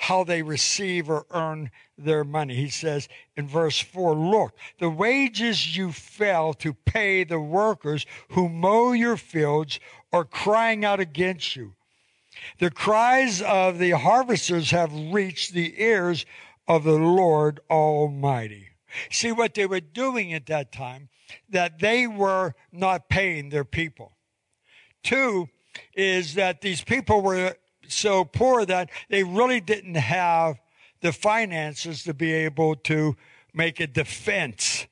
how 0.00 0.24
they 0.24 0.42
receive 0.42 1.10
or 1.10 1.26
earn 1.30 1.70
their 1.98 2.24
money. 2.24 2.54
He 2.54 2.70
says 2.70 3.08
in 3.36 3.46
verse 3.46 3.80
4 3.80 4.14
Look, 4.14 4.56
the 4.78 4.88
wages 4.88 5.76
you 5.76 5.92
fail 5.92 6.54
to 6.54 6.72
pay 6.72 7.22
the 7.22 7.40
workers 7.40 8.06
who 8.30 8.48
mow 8.48 8.92
your 8.92 9.18
fields 9.18 9.78
are 10.10 10.24
crying 10.24 10.84
out 10.84 11.00
against 11.00 11.54
you. 11.54 11.74
The 12.58 12.70
cries 12.70 13.42
of 13.42 13.78
the 13.78 13.90
harvesters 13.90 14.70
have 14.70 14.92
reached 15.12 15.52
the 15.52 15.80
ears 15.82 16.24
of 16.66 16.84
the 16.84 16.98
Lord 16.98 17.60
Almighty. 17.70 18.68
See 19.10 19.32
what 19.32 19.54
they 19.54 19.66
were 19.66 19.80
doing 19.80 20.32
at 20.32 20.46
that 20.46 20.72
time, 20.72 21.10
that 21.50 21.78
they 21.78 22.06
were 22.06 22.54
not 22.72 23.08
paying 23.08 23.50
their 23.50 23.64
people. 23.64 24.12
Two 25.02 25.48
is 25.94 26.34
that 26.34 26.60
these 26.60 26.82
people 26.82 27.22
were 27.22 27.54
so 27.92 28.24
poor 28.24 28.64
that 28.66 28.90
they 29.08 29.22
really 29.24 29.60
didn't 29.60 29.96
have 29.96 30.60
the 31.00 31.12
finances 31.12 32.04
to 32.04 32.14
be 32.14 32.32
able 32.32 32.76
to 32.76 33.16
make 33.54 33.80
a 33.80 33.86
defense, 33.86 34.86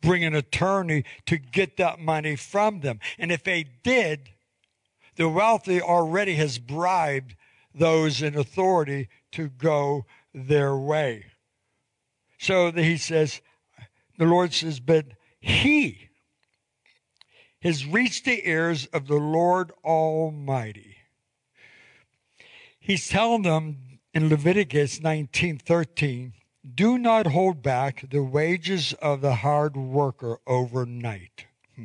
bring 0.00 0.24
an 0.24 0.34
attorney 0.34 1.04
to 1.26 1.36
get 1.36 1.76
that 1.76 2.00
money 2.00 2.36
from 2.36 2.80
them. 2.80 3.00
And 3.18 3.30
if 3.30 3.44
they 3.44 3.64
did, 3.82 4.30
the 5.16 5.28
wealthy 5.28 5.80
already 5.80 6.34
has 6.36 6.58
bribed 6.58 7.36
those 7.74 8.22
in 8.22 8.36
authority 8.36 9.08
to 9.32 9.48
go 9.48 10.06
their 10.34 10.76
way. 10.76 11.26
So 12.38 12.72
he 12.72 12.96
says, 12.96 13.40
the 14.18 14.24
Lord 14.24 14.52
says, 14.52 14.80
but 14.80 15.06
he 15.40 16.08
has 17.60 17.86
reached 17.86 18.24
the 18.24 18.48
ears 18.48 18.86
of 18.86 19.06
the 19.06 19.16
Lord 19.16 19.70
Almighty 19.84 20.96
He's 22.84 23.08
telling 23.08 23.42
them 23.42 24.00
in 24.12 24.28
Leviticus 24.28 25.00
19:13, 25.00 26.32
"Do 26.74 26.98
not 26.98 27.28
hold 27.28 27.62
back 27.62 28.10
the 28.10 28.24
wages 28.24 28.92
of 28.94 29.20
the 29.20 29.36
hard 29.36 29.76
worker 29.76 30.40
overnight." 30.48 31.46
Hmm. 31.76 31.84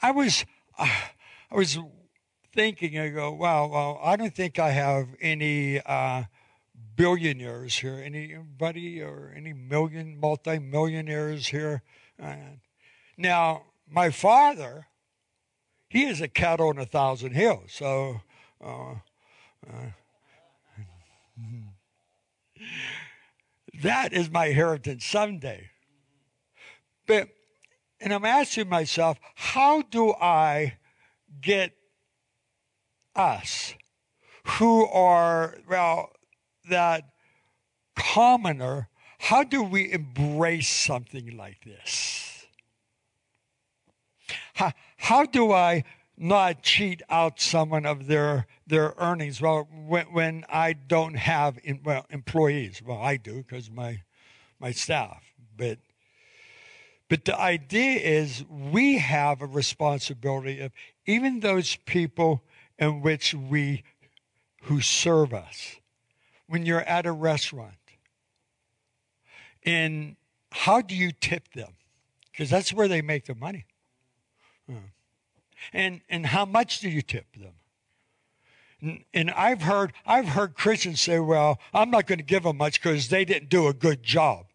I 0.00 0.12
was, 0.12 0.46
uh, 0.78 1.00
I 1.50 1.54
was 1.56 1.80
thinking, 2.54 2.96
I 2.96 3.08
go, 3.08 3.32
wow, 3.32 3.66
well, 3.66 4.00
I 4.04 4.14
don't 4.14 4.32
think 4.32 4.60
I 4.60 4.70
have 4.70 5.08
any 5.20 5.80
uh, 5.80 6.24
billionaires 6.94 7.78
here, 7.78 8.00
anybody 8.00 9.02
or 9.02 9.32
any 9.36 9.52
million, 9.52 10.20
multi-millionaires 10.20 11.48
here. 11.48 11.82
Uh, 12.22 12.36
now, 13.16 13.64
my 13.90 14.10
father, 14.10 14.86
he 15.88 16.04
is 16.04 16.20
a 16.20 16.28
cattle 16.28 16.68
on 16.68 16.78
a 16.78 16.86
thousand 16.86 17.32
hills, 17.32 17.72
so. 17.72 18.20
Uh, 18.64 18.94
uh 19.68 19.90
that 23.82 24.12
is 24.12 24.30
my 24.30 24.46
inheritance 24.46 25.04
someday. 25.04 25.70
But, 27.06 27.28
and 28.00 28.12
I'm 28.12 28.24
asking 28.24 28.68
myself, 28.68 29.18
how 29.34 29.82
do 29.82 30.14
I 30.14 30.78
get 31.40 31.72
us 33.14 33.74
who 34.44 34.86
are, 34.86 35.56
well, 35.68 36.10
that 36.68 37.04
commoner, 37.96 38.88
how 39.18 39.42
do 39.42 39.62
we 39.62 39.92
embrace 39.92 40.68
something 40.68 41.36
like 41.36 41.64
this? 41.64 42.46
How, 44.54 44.72
how 44.96 45.24
do 45.24 45.52
I 45.52 45.84
not 46.18 46.62
cheat 46.62 47.02
out 47.08 47.40
someone 47.40 47.86
of 47.86 48.06
their 48.06 48.46
their 48.66 48.94
earnings. 48.98 49.40
Well, 49.40 49.68
when, 49.72 50.06
when 50.06 50.44
I 50.48 50.72
don't 50.72 51.14
have 51.14 51.58
in, 51.62 51.80
well 51.84 52.06
employees, 52.10 52.82
well 52.84 53.00
I 53.00 53.16
do 53.16 53.42
because 53.42 53.70
my 53.70 54.02
my 54.58 54.72
staff, 54.72 55.22
but 55.56 55.78
but 57.08 57.24
the 57.24 57.38
idea 57.38 58.00
is 58.00 58.44
we 58.48 58.98
have 58.98 59.40
a 59.40 59.46
responsibility 59.46 60.60
of 60.60 60.72
even 61.06 61.40
those 61.40 61.76
people 61.86 62.42
in 62.78 63.00
which 63.00 63.32
we 63.34 63.84
who 64.64 64.80
serve 64.80 65.32
us. 65.32 65.76
When 66.46 66.64
you're 66.64 66.80
at 66.80 67.04
a 67.04 67.12
restaurant, 67.12 67.74
and 69.64 70.16
how 70.50 70.80
do 70.80 70.94
you 70.94 71.12
tip 71.12 71.52
them? 71.52 71.74
Because 72.30 72.48
that's 72.48 72.72
where 72.72 72.88
they 72.88 73.02
make 73.02 73.26
their 73.26 73.36
money. 73.36 73.66
Hmm. 74.66 74.76
And, 75.72 76.00
and 76.08 76.26
how 76.26 76.44
much 76.44 76.80
do 76.80 76.88
you 76.88 77.02
tip 77.02 77.26
them? 77.36 77.54
And, 78.80 79.04
and 79.14 79.30
I've 79.30 79.62
heard, 79.62 79.92
I've 80.06 80.28
heard 80.28 80.54
Christians 80.54 81.00
say, 81.00 81.18
well, 81.18 81.58
I'm 81.72 81.90
not 81.90 82.06
going 82.06 82.18
to 82.18 82.24
give 82.24 82.42
them 82.42 82.56
much 82.56 82.82
because 82.82 83.08
they 83.08 83.24
didn't 83.24 83.48
do 83.48 83.68
a 83.68 83.72
good 83.72 84.02
job. 84.02 84.46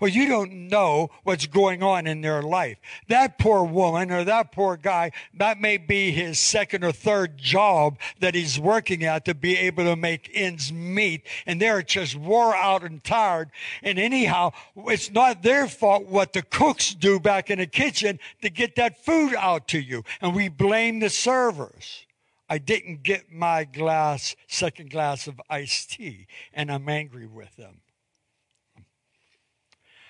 Well, 0.00 0.10
you 0.10 0.28
don't 0.28 0.68
know 0.68 1.10
what's 1.22 1.46
going 1.46 1.82
on 1.82 2.06
in 2.06 2.20
their 2.20 2.42
life. 2.42 2.78
That 3.08 3.38
poor 3.38 3.64
woman 3.64 4.10
or 4.10 4.24
that 4.24 4.52
poor 4.52 4.76
guy, 4.76 5.12
that 5.34 5.60
may 5.60 5.76
be 5.76 6.10
his 6.10 6.38
second 6.38 6.84
or 6.84 6.92
third 6.92 7.38
job 7.38 7.98
that 8.20 8.34
he's 8.34 8.58
working 8.58 9.04
at 9.04 9.24
to 9.24 9.34
be 9.34 9.56
able 9.56 9.84
to 9.84 9.96
make 9.96 10.30
ends 10.34 10.72
meet. 10.72 11.26
And 11.46 11.60
they're 11.60 11.82
just 11.82 12.16
wore 12.16 12.54
out 12.54 12.82
and 12.82 13.02
tired. 13.02 13.50
And 13.82 13.98
anyhow, 13.98 14.52
it's 14.76 15.10
not 15.10 15.42
their 15.42 15.66
fault 15.66 16.06
what 16.06 16.32
the 16.32 16.42
cooks 16.42 16.94
do 16.94 17.18
back 17.18 17.50
in 17.50 17.58
the 17.58 17.66
kitchen 17.66 18.18
to 18.42 18.50
get 18.50 18.76
that 18.76 19.04
food 19.04 19.34
out 19.34 19.68
to 19.68 19.80
you. 19.80 20.04
And 20.20 20.34
we 20.34 20.48
blame 20.48 21.00
the 21.00 21.10
servers. 21.10 22.06
I 22.48 22.58
didn't 22.58 23.02
get 23.02 23.32
my 23.32 23.64
glass, 23.64 24.36
second 24.46 24.90
glass 24.90 25.26
of 25.26 25.40
iced 25.50 25.90
tea, 25.92 26.26
and 26.52 26.70
I'm 26.70 26.88
angry 26.88 27.26
with 27.26 27.56
them. 27.56 27.80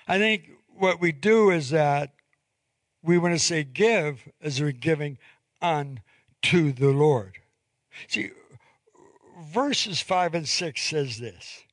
I 0.07 0.17
think 0.17 0.49
what 0.77 1.01
we 1.01 1.11
do 1.11 1.49
is 1.49 1.69
that 1.71 2.13
we 3.03 3.17
want 3.17 3.35
to 3.35 3.39
say 3.39 3.63
give 3.63 4.29
as 4.41 4.61
we're 4.61 4.71
giving 4.71 5.17
unto 5.61 6.71
the 6.71 6.91
Lord. 6.91 7.39
See, 8.07 8.31
verses 9.51 10.01
5 10.01 10.35
and 10.35 10.47
6 10.47 10.81
says 10.81 11.17
this 11.17 11.63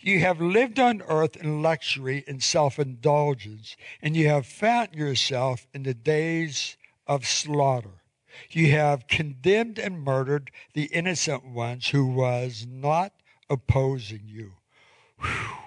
You 0.00 0.20
have 0.20 0.40
lived 0.40 0.78
on 0.78 1.02
earth 1.08 1.36
in 1.36 1.60
luxury 1.60 2.24
and 2.28 2.42
self 2.42 2.78
indulgence, 2.78 3.76
and 4.00 4.16
you 4.16 4.28
have 4.28 4.46
found 4.46 4.94
yourself 4.94 5.66
in 5.74 5.82
the 5.82 5.94
days 5.94 6.76
of 7.06 7.26
slaughter. 7.26 8.02
You 8.50 8.70
have 8.72 9.08
condemned 9.08 9.78
and 9.78 10.04
murdered 10.04 10.50
the 10.74 10.84
innocent 10.84 11.46
ones 11.46 11.88
who 11.88 12.06
was 12.06 12.66
not 12.68 13.12
opposing 13.48 14.22
you. 14.26 14.52
Whew 15.18 15.65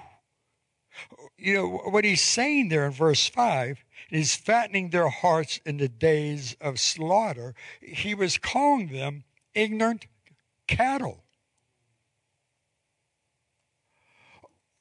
you 1.39 1.53
know, 1.53 1.67
what 1.89 2.03
he's 2.03 2.21
saying 2.21 2.69
there 2.69 2.85
in 2.85 2.91
verse 2.91 3.27
5 3.27 3.83
is 4.11 4.35
fattening 4.35 4.89
their 4.89 5.09
hearts 5.09 5.59
in 5.65 5.77
the 5.77 5.87
days 5.87 6.55
of 6.59 6.79
slaughter. 6.79 7.53
He 7.81 8.13
was 8.15 8.37
calling 8.37 8.87
them 8.87 9.23
ignorant 9.53 10.07
cattle. 10.67 11.23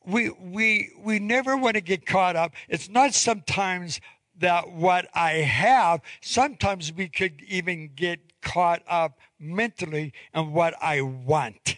We, 0.05 0.31
we, 0.31 0.91
we 0.99 1.19
never 1.19 1.57
want 1.57 1.75
to 1.75 1.83
get 1.83 2.07
caught 2.07 2.37
up. 2.37 2.53
It's 2.69 2.89
not 2.89 3.13
sometimes 3.13 4.01
that 4.39 4.71
what 4.71 5.09
I 5.15 5.33
have, 5.33 6.01
sometimes 6.21 6.93
we 6.93 7.09
could 7.09 7.43
even 7.47 7.91
get 7.95 8.21
caught 8.41 8.83
up 8.89 9.19
mentally 9.39 10.13
in 10.33 10.53
what 10.53 10.75
I 10.81 11.03
want. 11.03 11.77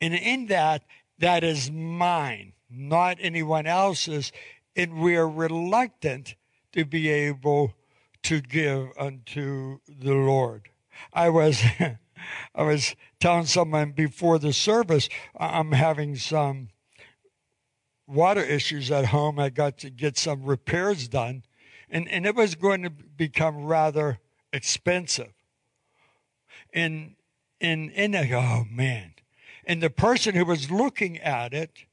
And 0.00 0.14
in 0.14 0.46
that, 0.46 0.84
that 1.18 1.42
is 1.42 1.70
mine 1.70 2.52
not 2.72 3.18
anyone 3.20 3.66
else's, 3.66 4.32
and 4.74 5.00
we 5.00 5.16
are 5.16 5.28
reluctant 5.28 6.34
to 6.72 6.84
be 6.84 7.08
able 7.08 7.74
to 8.22 8.40
give 8.40 8.88
unto 8.98 9.78
the 9.88 10.14
Lord. 10.14 10.68
I 11.12 11.28
was, 11.28 11.62
I 12.54 12.62
was 12.62 12.94
telling 13.20 13.46
someone 13.46 13.92
before 13.92 14.38
the 14.38 14.52
service, 14.52 15.08
I'm 15.38 15.72
having 15.72 16.16
some 16.16 16.68
water 18.06 18.42
issues 18.42 18.90
at 18.90 19.06
home. 19.06 19.38
I 19.38 19.48
got 19.50 19.78
to 19.78 19.90
get 19.90 20.18
some 20.18 20.44
repairs 20.44 21.08
done, 21.08 21.42
and, 21.90 22.08
and 22.08 22.26
it 22.26 22.34
was 22.34 22.54
going 22.54 22.82
to 22.82 22.90
become 22.90 23.64
rather 23.64 24.18
expensive. 24.52 25.32
And, 26.72 27.16
and, 27.60 27.92
and 27.94 28.16
I 28.16 28.30
oh 28.32 28.64
man. 28.70 29.14
And 29.64 29.82
the 29.82 29.90
person 29.90 30.34
who 30.34 30.44
was 30.44 30.70
looking 30.70 31.18
at 31.18 31.52
it, 31.52 31.84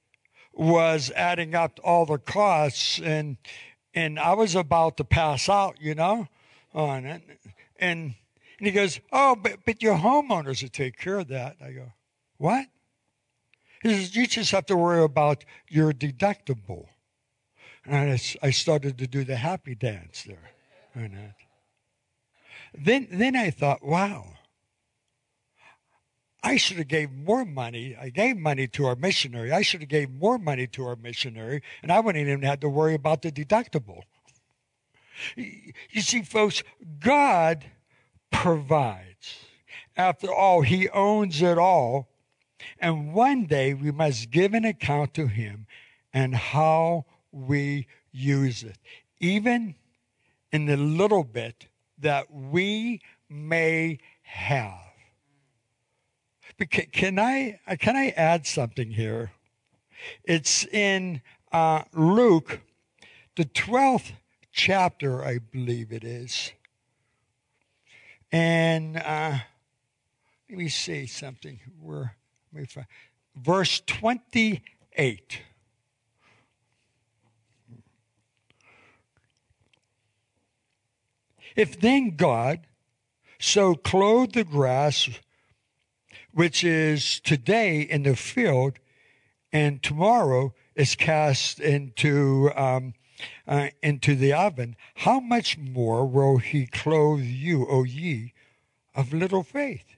was 0.59 1.09
adding 1.15 1.55
up 1.55 1.79
all 1.83 2.05
the 2.05 2.17
costs 2.17 2.99
and 2.99 3.37
and 3.95 4.19
I 4.19 4.33
was 4.33 4.55
about 4.55 4.97
to 4.97 5.03
pass 5.03 5.49
out, 5.49 5.77
you 5.79 5.95
know, 5.95 6.27
on 6.73 7.05
it. 7.05 7.23
And 7.79 8.15
and 8.59 8.67
he 8.67 8.71
goes, 8.71 8.99
Oh, 9.11 9.35
but 9.35 9.59
but 9.65 9.81
your 9.81 9.95
homeowners 9.95 10.61
will 10.61 10.69
take 10.69 10.97
care 10.97 11.19
of 11.19 11.29
that. 11.29 11.55
I 11.63 11.71
go, 11.71 11.93
What? 12.37 12.67
He 13.81 13.89
says, 13.89 14.15
You 14.15 14.27
just 14.27 14.51
have 14.51 14.65
to 14.65 14.75
worry 14.75 15.01
about 15.01 15.45
your 15.69 15.93
deductible. 15.93 16.87
And 17.85 18.11
I, 18.11 18.47
I 18.47 18.51
started 18.51 18.97
to 18.97 19.07
do 19.07 19.23
the 19.23 19.37
happy 19.37 19.75
dance 19.75 20.23
there. 20.23 20.51
On 20.95 21.05
it. 21.05 21.13
Uh, 21.13 21.31
then 22.77 23.07
then 23.11 23.35
I 23.35 23.49
thought, 23.49 23.83
wow. 23.83 24.25
I 26.41 26.57
should 26.57 26.77
have 26.77 26.87
gave 26.87 27.11
more 27.11 27.43
money. 27.43 27.97
I 27.99 28.09
gave 28.09 28.37
money 28.37 28.67
to 28.69 28.85
our 28.85 28.95
missionary. 28.95 29.51
I 29.51 29.61
should 29.61 29.81
have 29.81 29.89
gave 29.89 30.09
more 30.09 30.37
money 30.37 30.67
to 30.67 30.85
our 30.85 30.95
missionary, 30.95 31.61
and 31.81 31.91
I 31.91 31.99
wouldn't 31.99 32.25
even 32.25 32.43
have 32.43 32.61
to 32.61 32.69
worry 32.69 32.93
about 32.93 33.21
the 33.21 33.31
deductible. 33.31 34.03
You 35.35 36.01
see, 36.01 36.21
folks, 36.21 36.63
God 36.99 37.65
provides. 38.31 39.43
After 39.97 40.33
all, 40.33 40.61
He 40.61 40.87
owns 40.89 41.41
it 41.41 41.57
all. 41.57 42.07
And 42.79 43.13
one 43.13 43.45
day 43.45 43.73
we 43.73 43.91
must 43.91 44.31
give 44.31 44.53
an 44.53 44.65
account 44.65 45.13
to 45.15 45.27
Him 45.27 45.67
and 46.13 46.35
how 46.35 47.05
we 47.31 47.87
use 48.11 48.63
it, 48.63 48.77
even 49.19 49.75
in 50.51 50.65
the 50.65 50.77
little 50.77 51.23
bit 51.23 51.67
that 51.97 52.31
we 52.31 53.01
may 53.29 53.99
have. 54.21 54.88
Can, 56.67 57.19
I 57.19 57.59
uh, 57.65 57.77
can 57.79 57.95
I 57.95 58.09
add 58.09 58.45
something 58.45 58.91
here? 58.91 59.31
It's 60.25 60.65
in 60.65 61.21
uh, 61.53 61.83
Luke, 61.93 62.59
the 63.37 63.45
twelfth 63.45 64.11
chapter, 64.51 65.23
I 65.23 65.39
believe 65.39 65.93
it 65.93 66.03
is. 66.03 66.51
And 68.31 68.97
uh, 68.97 69.39
let 70.49 70.57
me 70.57 70.67
see 70.67 71.07
something. 71.07 71.61
Where 71.79 72.15
let 72.51 72.61
me 72.61 72.65
find 72.67 72.87
verse 73.35 73.81
twenty-eight. 73.87 75.41
If 81.55 81.79
then 81.79 82.15
God 82.17 82.67
so 83.39 83.75
clothed 83.75 84.33
the 84.33 84.43
grass 84.43 85.09
which 86.33 86.63
is 86.63 87.19
today 87.19 87.81
in 87.81 88.03
the 88.03 88.15
field 88.15 88.79
and 89.51 89.81
tomorrow 89.81 90.53
is 90.75 90.95
cast 90.95 91.59
into 91.59 92.51
um, 92.55 92.93
uh, 93.47 93.67
into 93.83 94.15
the 94.15 94.33
oven, 94.33 94.75
how 94.95 95.19
much 95.19 95.57
more 95.57 96.05
will 96.05 96.37
he 96.37 96.65
clothe 96.65 97.23
you, 97.23 97.67
O 97.67 97.83
ye 97.83 98.33
of 98.95 99.13
little 99.13 99.43
faith? 99.43 99.95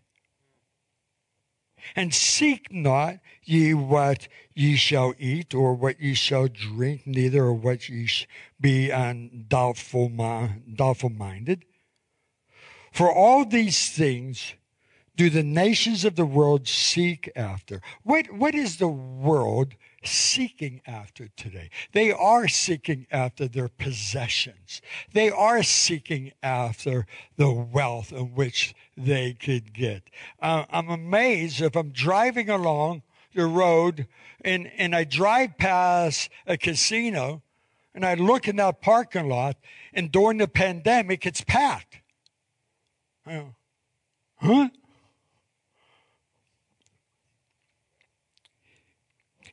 And 1.95 2.13
seek 2.13 2.71
not 2.71 3.19
ye 3.43 3.73
what 3.73 4.27
ye 4.53 4.75
shall 4.75 5.13
eat, 5.19 5.53
or 5.53 5.73
what 5.73 5.99
ye 5.99 6.13
shall 6.13 6.47
drink, 6.47 7.05
neither 7.05 7.51
what 7.51 7.89
ye 7.89 8.05
sh- 8.05 8.27
be 8.59 8.89
undoubtful, 8.89 10.09
doubtful 10.75 11.09
minded. 11.09 11.65
For 12.91 13.11
all 13.11 13.45
these 13.45 13.89
things 13.89 14.53
do 15.15 15.29
the 15.29 15.43
nations 15.43 16.05
of 16.05 16.15
the 16.15 16.25
world 16.25 16.67
seek 16.67 17.31
after. 17.35 17.81
What, 18.03 18.31
what 18.31 18.55
is 18.55 18.77
the 18.77 18.87
world 18.87 19.75
seeking 20.03 20.81
after 20.87 21.27
today. 21.35 21.69
They 21.91 22.11
are 22.11 22.47
seeking 22.47 23.05
after 23.11 23.47
their 23.47 23.67
possessions. 23.67 24.81
They 25.13 25.29
are 25.29 25.63
seeking 25.63 26.31
after 26.41 27.05
the 27.37 27.51
wealth 27.51 28.11
in 28.11 28.33
which 28.33 28.73
they 28.97 29.33
could 29.33 29.73
get. 29.73 30.03
Uh, 30.41 30.65
I'm 30.69 30.89
amazed 30.89 31.61
if 31.61 31.75
I'm 31.75 31.91
driving 31.91 32.49
along 32.49 33.03
the 33.33 33.45
road 33.45 34.07
and, 34.43 34.71
and 34.77 34.95
I 34.95 35.03
drive 35.03 35.57
past 35.57 36.29
a 36.47 36.57
casino 36.57 37.43
and 37.93 38.05
I 38.05 38.15
look 38.15 38.47
in 38.47 38.55
that 38.57 38.81
parking 38.81 39.29
lot 39.29 39.57
and 39.93 40.11
during 40.11 40.37
the 40.37 40.47
pandemic 40.47 41.25
it's 41.25 41.41
packed. 41.41 42.01
Huh? 43.25 44.69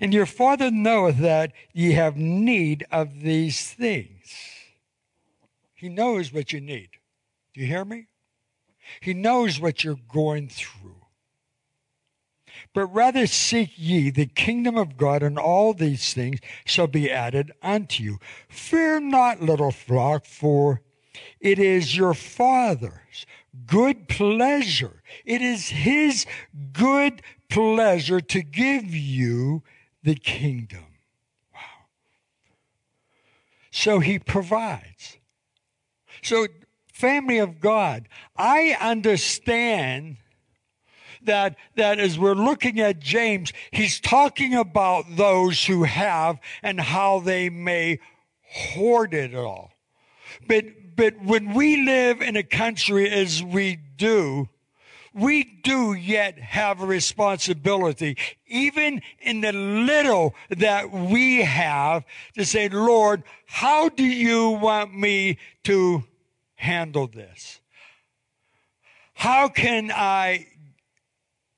And 0.01 0.15
your 0.15 0.27
Father 0.27 0.71
knoweth 0.71 1.19
that 1.19 1.53
ye 1.73 1.93
have 1.93 2.17
need 2.17 2.87
of 2.91 3.21
these 3.21 3.73
things. 3.73 4.35
He 5.75 5.89
knows 5.89 6.33
what 6.33 6.53
you 6.53 6.61
need. 6.61 6.91
Do 7.55 7.61
you 7.61 7.67
hear 7.67 7.85
me? 7.85 8.07
He 9.01 9.15
knows 9.15 9.61
what 9.61 9.85
you're 9.85 9.99
going 10.09 10.49
through. 10.49 10.95
But 12.75 12.87
rather 12.87 13.27
seek 13.27 13.73
ye 13.77 14.11
the 14.11 14.27
kingdom 14.27 14.77
of 14.77 14.97
God, 14.97 15.23
and 15.23 15.39
all 15.39 15.73
these 15.73 16.13
things 16.15 16.41
shall 16.65 16.87
be 16.87 17.11
added 17.11 17.53
unto 17.63 18.03
you. 18.03 18.19
Fear 18.49 19.01
not, 19.01 19.43
little 19.43 19.71
flock, 19.71 20.25
for 20.25 20.83
it 21.41 21.59
is 21.59 21.97
your 21.97 22.15
Father's 22.15 23.27
good 23.67 24.09
pleasure. 24.09 25.03
It 25.25 25.43
is 25.43 25.69
His 25.69 26.27
good 26.73 27.23
pleasure 27.49 28.21
to 28.21 28.43
give 28.43 28.95
you 28.95 29.63
the 30.09 30.15
kingdom. 30.15 30.87
Wow. 31.53 31.61
So 33.71 33.99
he 33.99 34.19
provides. 34.19 35.19
So, 36.23 36.47
family 36.95 37.37
of 37.37 37.61
God, 37.61 38.09
I 38.35 38.75
understand 38.81 40.17
that, 41.23 41.57
that 41.77 41.99
as 41.99 42.19
we're 42.19 42.33
looking 42.33 42.81
at 42.81 43.01
James, 43.01 43.53
he's 43.71 44.01
talking 44.01 44.55
about 44.55 45.05
those 45.17 45.67
who 45.67 45.83
have 45.83 46.39
and 46.63 46.81
how 46.81 47.21
they 47.21 47.51
may 47.51 47.99
hoard 48.51 49.13
it 49.13 49.35
all. 49.35 49.73
But, 50.47 50.97
but 50.97 51.23
when 51.23 51.53
we 51.53 51.85
live 51.85 52.23
in 52.23 52.35
a 52.35 52.43
country 52.43 53.11
as 53.11 53.43
we 53.43 53.77
do, 53.77 54.49
we 55.15 55.45
do 55.45 55.95
yet 55.95 56.39
have 56.39 56.81
a 56.81 56.87
responsibility, 56.87 58.17
even 58.47 59.03
in 59.21 59.41
the 59.41 59.53
little 59.53 60.35
that 60.51 60.91
we 60.93 61.43
have, 61.43 62.05
to 62.35 62.45
say, 62.45 62.69
Lord, 62.69 63.23
how 63.47 63.89
do 63.89 64.05
you 64.05 64.51
want 64.51 64.95
me 64.95 65.39
to 65.65 66.05
handle 66.57 67.07
this? 67.07 67.61
How 69.15 69.49
can 69.49 69.91
I 69.91 70.47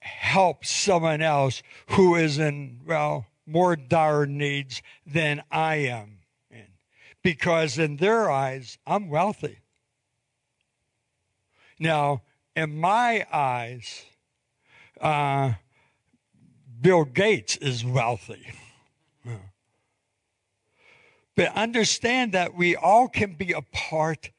help 0.01 0.65
someone 0.65 1.21
else 1.21 1.63
who 1.89 2.15
is 2.15 2.39
in, 2.39 2.81
well, 2.87 3.27
more 3.47 3.77
dire 3.77 4.27
needs 4.27 4.83
than 5.07 5.43
I 5.51 5.77
am? 5.77 6.19
Because 7.23 7.79
in 7.79 7.99
their 7.99 8.31
eyes, 8.31 8.79
I'm 8.87 9.11
wealthy. 9.11 9.59
Now, 11.79 12.23
in 12.57 12.79
my 12.79 13.27
eyes, 13.33 14.05
uh, 15.01 15.55
Bill 16.81 17.05
Gates 17.05 17.57
is 17.57 17.85
wealthy. 17.85 18.47
But 21.37 21.57
understand 21.57 22.33
that 22.33 22.55
we 22.55 22.77
all 22.77 23.09
can 23.09 23.33
be 23.35 23.53
a 23.53 23.63
part 23.63 24.31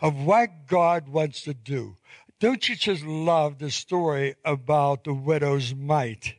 of 0.00 0.14
what 0.14 0.66
God 0.66 1.08
wants 1.08 1.42
to 1.42 1.54
do. 1.54 1.96
Don't 2.38 2.68
you 2.68 2.76
just 2.76 3.02
love 3.02 3.58
the 3.58 3.70
story 3.70 4.36
about 4.44 5.04
the 5.04 5.14
widow's 5.14 5.74
mite? 5.74 6.34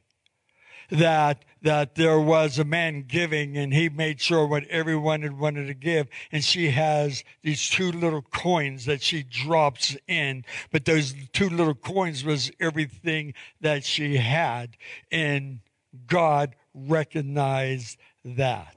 That 0.89 1.43
that 1.62 1.95
there 1.95 2.19
was 2.19 2.60
a 2.60 2.63
man 2.63 3.04
giving 3.08 3.58
and 3.58 3.73
he 3.73 3.89
made 3.89 4.21
sure 4.21 4.45
what 4.45 4.63
everyone 4.67 5.21
had 5.21 5.38
wanted 5.38 5.67
to 5.67 5.73
give. 5.73 6.08
And 6.32 6.43
she 6.43 6.69
has 6.69 7.23
these 7.41 7.67
two 7.67 7.91
little 7.91 8.21
coins 8.21 8.86
that 8.86 9.02
she 9.02 9.23
drops 9.23 9.97
in. 10.08 10.45
But 10.71 10.86
those 10.86 11.13
two 11.34 11.50
little 11.50 11.73
coins 11.73 12.23
was 12.23 12.52
everything 12.60 13.34
that 13.60 13.84
she 13.84 14.17
had. 14.17 14.78
And 15.12 15.60
god 16.06 16.56
recognized 16.73 17.97
that. 18.23 18.76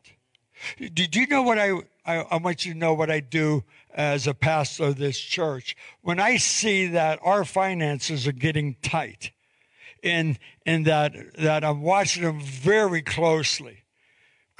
Did 0.78 1.14
you 1.14 1.26
know 1.26 1.42
what 1.42 1.58
I, 1.58 1.72
I 2.04 2.16
i 2.30 2.36
want 2.36 2.64
you 2.64 2.72
to 2.72 2.78
know 2.78 2.94
what 2.94 3.10
i 3.10 3.20
do 3.20 3.64
as 3.94 4.26
a 4.26 4.34
pastor 4.34 4.84
of 4.84 4.96
this 4.96 5.18
church? 5.18 5.76
When 6.02 6.18
i 6.18 6.36
see 6.36 6.86
that 6.88 7.18
our 7.22 7.44
finances 7.44 8.26
are 8.26 8.32
getting 8.32 8.76
tight 8.82 9.32
in 10.02 10.38
in 10.64 10.84
that 10.84 11.14
that 11.38 11.64
I'm 11.64 11.82
watching 11.82 12.22
them 12.22 12.40
very 12.40 13.02
closely 13.02 13.84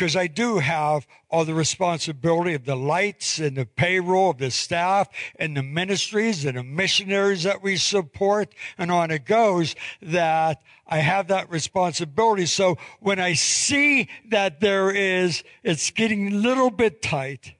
because 0.00 0.16
I 0.16 0.29
do 0.29 0.61
have 0.61 1.07
all 1.29 1.44
the 1.44 1.53
responsibility 1.53 2.55
of 2.55 2.64
the 2.64 2.74
lights 2.74 3.38
and 3.38 3.55
the 3.55 3.66
payroll 3.66 4.31
of 4.31 4.38
the 4.38 4.50
staff 4.50 5.09
and 5.37 5.55
the 5.55 5.62
ministries 5.62 6.46
and 6.46 6.57
the 6.57 6.62
missionaries 6.62 7.42
that 7.42 7.62
we 7.62 7.76
support 7.76 8.55
and 8.79 8.90
on 8.90 9.11
it 9.11 9.26
goes 9.26 9.76
that 10.00 10.62
I 10.87 11.00
have 11.00 11.29
that 11.29 11.50
responsibility. 11.50 12.46
So 12.46 12.79
when 13.00 13.20
I 13.20 13.35
see 13.35 14.09
that 14.31 14.61
there 14.61 14.90
is, 14.90 15.44
it's 15.62 15.90
getting 15.90 16.29
a 16.29 16.37
little 16.37 16.70
bit 16.70 17.03
tight, 17.03 17.53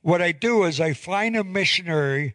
what 0.00 0.22
I 0.22 0.32
do 0.32 0.64
is 0.64 0.80
I 0.80 0.94
find 0.94 1.36
a 1.36 1.44
missionary 1.44 2.34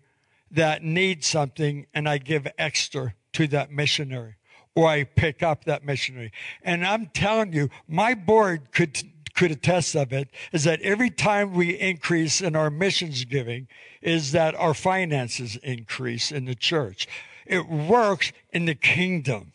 that 0.52 0.84
needs 0.84 1.26
something 1.26 1.88
and 1.92 2.08
I 2.08 2.20
give 2.20 2.48
extra 2.60 3.16
to 3.34 3.48
that 3.48 3.72
missionary 3.72 4.36
or 4.76 4.88
I 4.88 5.04
pick 5.04 5.44
up 5.44 5.66
that 5.66 5.86
missionary. 5.86 6.32
And 6.64 6.86
I'm 6.86 7.08
telling 7.08 7.54
you, 7.54 7.70
my 7.88 8.14
board 8.14 8.72
could 8.72 9.02
could 9.36 9.50
attest 9.50 9.96
of 9.96 10.14
it 10.14 10.30
is 10.52 10.64
that 10.64 10.80
every 10.82 11.10
time 11.10 11.54
we 11.54 11.72
increase 11.80 12.40
in 12.40 12.56
our 12.56 12.70
missions 12.70 13.26
giving 13.26 13.68
is 14.00 14.32
that 14.32 14.54
our 14.54 14.76
finances 14.76 15.56
increase 15.64 16.32
in 16.32 16.46
the 16.46 16.54
church. 16.54 17.08
It 17.48 17.68
works 17.68 18.32
in 18.52 18.66
the 18.66 18.76
kingdom. 18.76 19.53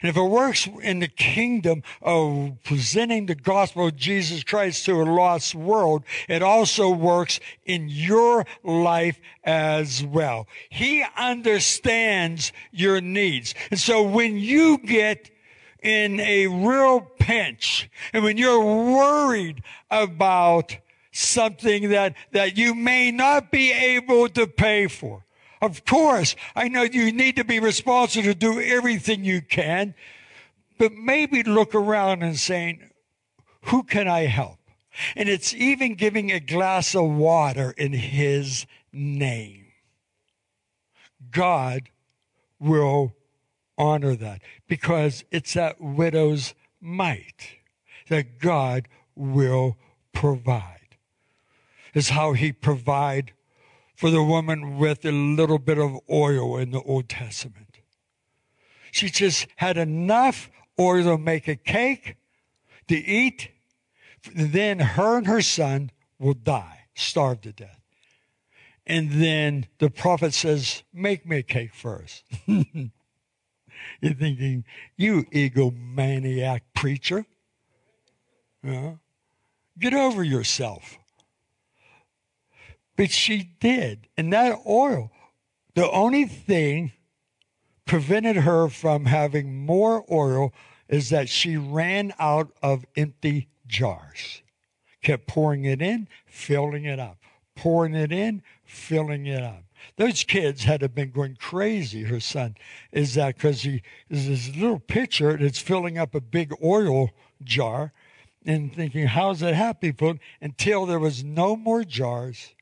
And 0.00 0.08
if 0.08 0.16
it 0.16 0.22
works 0.22 0.68
in 0.82 1.00
the 1.00 1.08
kingdom 1.08 1.82
of 2.02 2.52
presenting 2.64 3.26
the 3.26 3.34
gospel 3.34 3.88
of 3.88 3.96
Jesus 3.96 4.44
Christ 4.44 4.84
to 4.86 5.02
a 5.02 5.04
lost 5.04 5.54
world, 5.54 6.04
it 6.28 6.42
also 6.42 6.90
works 6.90 7.40
in 7.64 7.88
your 7.88 8.46
life 8.62 9.18
as 9.44 10.04
well. 10.04 10.46
He 10.70 11.04
understands 11.16 12.52
your 12.70 13.00
needs. 13.00 13.54
And 13.70 13.80
so 13.80 14.02
when 14.02 14.36
you 14.36 14.78
get 14.78 15.30
in 15.82 16.20
a 16.20 16.46
real 16.46 17.00
pinch 17.00 17.90
and 18.12 18.22
when 18.24 18.36
you're 18.36 18.64
worried 18.64 19.62
about 19.90 20.76
something 21.12 21.90
that, 21.90 22.14
that 22.32 22.56
you 22.56 22.74
may 22.74 23.10
not 23.10 23.50
be 23.50 23.72
able 23.72 24.28
to 24.28 24.46
pay 24.46 24.86
for, 24.86 25.24
of 25.60 25.84
course, 25.84 26.36
I 26.54 26.68
know 26.68 26.82
you 26.82 27.12
need 27.12 27.36
to 27.36 27.44
be 27.44 27.60
responsible 27.60 28.24
to 28.24 28.34
do 28.34 28.60
everything 28.60 29.24
you 29.24 29.42
can, 29.42 29.94
but 30.78 30.92
maybe 30.92 31.42
look 31.42 31.74
around 31.74 32.22
and 32.22 32.38
saying, 32.38 32.90
who 33.62 33.82
can 33.82 34.08
I 34.08 34.26
help? 34.26 34.58
And 35.16 35.28
it's 35.28 35.54
even 35.54 35.94
giving 35.94 36.30
a 36.30 36.40
glass 36.40 36.94
of 36.94 37.10
water 37.10 37.74
in 37.76 37.92
his 37.92 38.66
name. 38.92 39.66
God 41.30 41.90
will 42.58 43.14
honor 43.76 44.16
that 44.16 44.42
because 44.66 45.24
it's 45.30 45.54
that 45.54 45.80
widow's 45.80 46.54
mite 46.80 47.58
that 48.08 48.38
God 48.40 48.88
will 49.14 49.76
provide. 50.12 50.74
Is 51.94 52.10
how 52.10 52.32
he 52.32 52.52
provide 52.52 53.32
for 53.98 54.10
the 54.10 54.22
woman 54.22 54.78
with 54.78 55.04
a 55.04 55.10
little 55.10 55.58
bit 55.58 55.76
of 55.76 55.98
oil 56.08 56.56
in 56.56 56.70
the 56.70 56.80
Old 56.82 57.08
Testament. 57.08 57.80
She 58.92 59.10
just 59.10 59.48
had 59.56 59.76
enough 59.76 60.48
oil 60.78 61.02
to 61.02 61.18
make 61.18 61.48
a 61.48 61.56
cake, 61.56 62.14
to 62.86 62.94
eat, 62.94 63.48
then 64.32 64.78
her 64.78 65.16
and 65.16 65.26
her 65.26 65.42
son 65.42 65.90
will 66.16 66.34
die, 66.34 66.84
starve 66.94 67.40
to 67.40 67.50
death. 67.50 67.80
And 68.86 69.10
then 69.10 69.66
the 69.78 69.90
prophet 69.90 70.32
says, 70.32 70.84
Make 70.92 71.26
me 71.26 71.38
a 71.38 71.42
cake 71.42 71.74
first. 71.74 72.22
You're 72.46 74.14
thinking, 74.14 74.64
You 74.96 75.24
egomaniac 75.24 76.60
preacher. 76.72 77.26
Uh, 78.64 78.92
get 79.76 79.92
over 79.92 80.22
yourself. 80.22 80.97
But 82.98 83.12
she 83.12 83.52
did. 83.60 84.08
And 84.16 84.32
that 84.32 84.58
oil, 84.66 85.12
the 85.74 85.88
only 85.88 86.24
thing 86.24 86.90
prevented 87.86 88.38
her 88.38 88.68
from 88.68 89.04
having 89.04 89.64
more 89.64 90.04
oil 90.10 90.52
is 90.88 91.08
that 91.10 91.28
she 91.28 91.56
ran 91.56 92.12
out 92.18 92.50
of 92.60 92.84
empty 92.96 93.48
jars. 93.68 94.42
Kept 95.00 95.28
pouring 95.28 95.64
it 95.64 95.80
in, 95.80 96.08
filling 96.26 96.86
it 96.86 96.98
up, 96.98 97.18
pouring 97.54 97.94
it 97.94 98.10
in, 98.10 98.42
filling 98.64 99.26
it 99.26 99.44
up. 99.44 99.62
Those 99.96 100.24
kids 100.24 100.64
had 100.64 100.82
have 100.82 100.96
been 100.96 101.12
going 101.12 101.36
crazy. 101.36 102.02
Her 102.02 102.18
son 102.18 102.56
is 102.90 103.14
that 103.14 103.36
because 103.36 103.62
he 103.62 103.80
is 104.10 104.26
this 104.26 104.56
little 104.56 104.80
pitcher 104.80 105.30
it's 105.30 105.60
filling 105.60 105.98
up 105.98 106.16
a 106.16 106.20
big 106.20 106.52
oil 106.64 107.10
jar, 107.44 107.92
and 108.44 108.74
thinking, 108.74 109.06
"How's 109.06 109.38
that 109.38 109.54
happen?" 109.54 110.18
Until 110.40 110.84
there 110.84 110.98
was 110.98 111.22
no 111.22 111.54
more 111.54 111.84
jars, 111.84 112.54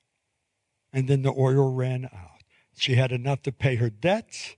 and 0.97 1.09
then 1.09 1.21
the 1.21 1.35
oil 1.37 1.75
ran 1.75 2.07
out. 2.07 2.43
She 2.75 2.95
had 2.95 3.13
enough 3.13 3.43
to 3.43 3.53
pay 3.53 3.77
her 3.77 3.91
debts 3.91 4.57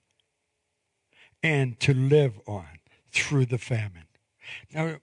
and 1.42 1.78
to 1.80 1.92
live 1.92 2.38
on 2.46 2.78
through 3.10 3.46
the 3.46 3.58
famine. 3.58 4.06
Now, 4.72 4.98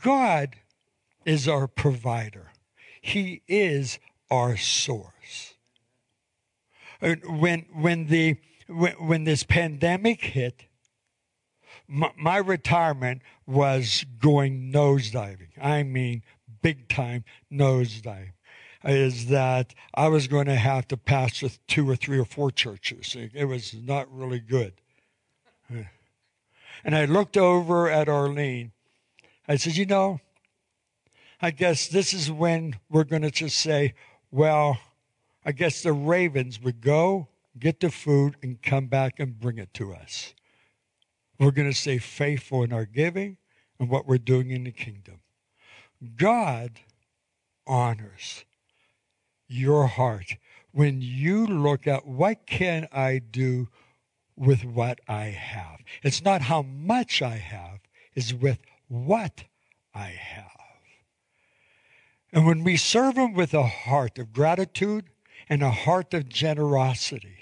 God 0.00 0.54
is 1.24 1.48
our 1.48 1.66
provider. 1.66 2.52
He 3.00 3.42
is 3.48 3.98
our 4.30 4.56
source. 4.56 5.54
When 7.00 7.66
when 7.74 8.06
the 8.06 8.36
when, 8.68 8.92
when 8.92 9.24
this 9.24 9.42
pandemic 9.42 10.22
hit, 10.22 10.66
my, 11.88 12.12
my 12.16 12.36
retirement 12.36 13.22
was 13.44 14.04
going 14.20 14.72
nosediving. 14.72 15.48
I 15.60 15.82
mean, 15.82 16.22
big 16.62 16.88
time 16.88 17.24
nosedive. 17.52 18.30
Is 18.84 19.26
that 19.26 19.74
I 19.94 20.08
was 20.08 20.28
going 20.28 20.46
to 20.46 20.56
have 20.56 20.86
to 20.88 20.96
pastor 20.96 21.48
two 21.66 21.88
or 21.90 21.96
three 21.96 22.18
or 22.18 22.24
four 22.24 22.50
churches. 22.50 23.16
It 23.34 23.44
was 23.44 23.74
not 23.74 24.12
really 24.12 24.38
good. 24.38 24.74
And 26.84 26.94
I 26.94 27.04
looked 27.04 27.36
over 27.36 27.90
at 27.90 28.08
Arlene. 28.08 28.72
I 29.48 29.56
said, 29.56 29.76
You 29.76 29.86
know, 29.86 30.20
I 31.40 31.50
guess 31.50 31.88
this 31.88 32.14
is 32.14 32.30
when 32.30 32.76
we're 32.88 33.04
going 33.04 33.22
to 33.22 33.30
just 33.30 33.58
say, 33.58 33.94
Well, 34.30 34.78
I 35.44 35.52
guess 35.52 35.82
the 35.82 35.92
ravens 35.92 36.60
would 36.62 36.80
go, 36.80 37.28
get 37.58 37.80
the 37.80 37.90
food, 37.90 38.36
and 38.42 38.62
come 38.62 38.86
back 38.86 39.18
and 39.18 39.38
bring 39.38 39.58
it 39.58 39.74
to 39.74 39.92
us. 39.92 40.34
We're 41.38 41.52
going 41.52 41.70
to 41.70 41.76
stay 41.76 41.98
faithful 41.98 42.62
in 42.64 42.72
our 42.72 42.84
giving 42.84 43.38
and 43.78 43.88
what 43.88 44.06
we're 44.06 44.18
doing 44.18 44.50
in 44.50 44.64
the 44.64 44.72
kingdom. 44.72 45.20
God 46.16 46.80
honors 47.66 48.44
your 49.48 49.86
heart 49.86 50.36
when 50.72 51.00
you 51.00 51.46
look 51.46 51.86
at 51.86 52.06
what 52.06 52.46
can 52.46 52.86
I 52.92 53.18
do 53.18 53.68
with 54.36 54.64
what 54.64 55.00
I 55.08 55.24
have. 55.24 55.80
It's 56.02 56.22
not 56.22 56.42
how 56.42 56.62
much 56.62 57.22
I 57.22 57.36
have, 57.36 57.80
it's 58.14 58.32
with 58.32 58.60
what 58.86 59.44
I 59.94 60.08
have. 60.08 60.44
And 62.32 62.46
when 62.46 62.62
we 62.62 62.76
serve 62.76 63.16
Him 63.16 63.32
with 63.32 63.54
a 63.54 63.66
heart 63.66 64.18
of 64.18 64.32
gratitude 64.32 65.06
and 65.48 65.62
a 65.62 65.70
heart 65.70 66.12
of 66.12 66.28
generosity, 66.28 67.37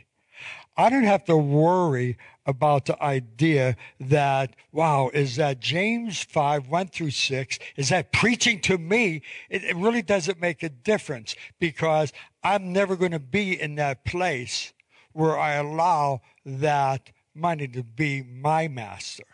I 0.76 0.90
don't 0.90 1.04
have 1.04 1.24
to 1.24 1.36
worry 1.36 2.18
about 2.44 2.84
the 2.84 3.02
idea 3.02 3.76
that, 3.98 4.54
wow, 4.72 5.10
is 5.12 5.36
that 5.36 5.58
James 5.58 6.22
5, 6.22 6.68
1 6.68 6.88
through 6.88 7.10
6, 7.10 7.58
is 7.76 7.88
that 7.88 8.12
preaching 8.12 8.60
to 8.62 8.78
me? 8.78 9.22
It, 9.48 9.64
it 9.64 9.76
really 9.76 10.02
doesn't 10.02 10.40
make 10.40 10.62
a 10.62 10.68
difference 10.68 11.34
because 11.58 12.12
I'm 12.42 12.72
never 12.72 12.94
going 12.94 13.12
to 13.12 13.18
be 13.18 13.60
in 13.60 13.76
that 13.76 14.04
place 14.04 14.72
where 15.12 15.38
I 15.38 15.54
allow 15.54 16.20
that 16.44 17.10
money 17.34 17.66
to 17.68 17.82
be 17.82 18.22
my 18.22 18.68
master. 18.68 19.24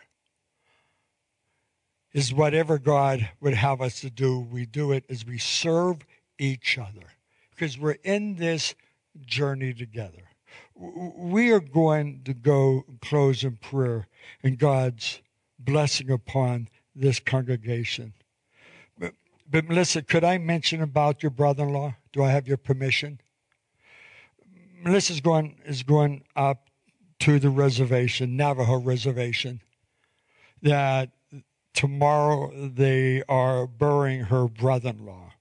Is 2.13 2.33
whatever 2.33 2.77
God 2.77 3.29
would 3.41 3.55
have 3.55 3.81
us 3.81 3.99
to 4.01 4.09
do, 4.09 4.39
we 4.39 4.65
do 4.65 4.91
it 4.91 5.03
as 5.09 5.25
we 5.25 5.39
serve 5.39 6.05
each 6.37 6.77
other 6.77 7.07
because 7.51 7.77
we're 7.77 7.97
in 8.03 8.35
this 8.35 8.75
journey 9.25 9.73
together. 9.73 10.23
We 10.75 11.51
are 11.51 11.59
going 11.59 12.23
to 12.25 12.33
go 12.33 12.85
close 13.01 13.43
in 13.43 13.57
prayer 13.57 14.07
and 14.41 14.57
God's 14.57 15.21
blessing 15.59 16.09
upon 16.09 16.69
this 16.95 17.19
congregation. 17.19 18.13
But, 18.97 19.13
but 19.49 19.65
Melissa, 19.65 20.01
could 20.01 20.23
I 20.23 20.37
mention 20.37 20.81
about 20.81 21.23
your 21.23 21.29
brother 21.29 21.63
in 21.63 21.73
law? 21.73 21.95
Do 22.11 22.23
I 22.23 22.31
have 22.31 22.47
your 22.47 22.57
permission? 22.57 23.19
Melissa's 24.83 25.21
going 25.21 25.55
is 25.65 25.83
going 25.83 26.23
up 26.35 26.69
to 27.19 27.39
the 27.39 27.49
reservation, 27.49 28.35
Navajo 28.35 28.79
reservation. 28.79 29.61
That 30.61 31.11
tomorrow 31.73 32.51
they 32.53 33.23
are 33.29 33.65
burying 33.65 34.25
her 34.25 34.47
brother-in-law. 34.47 35.33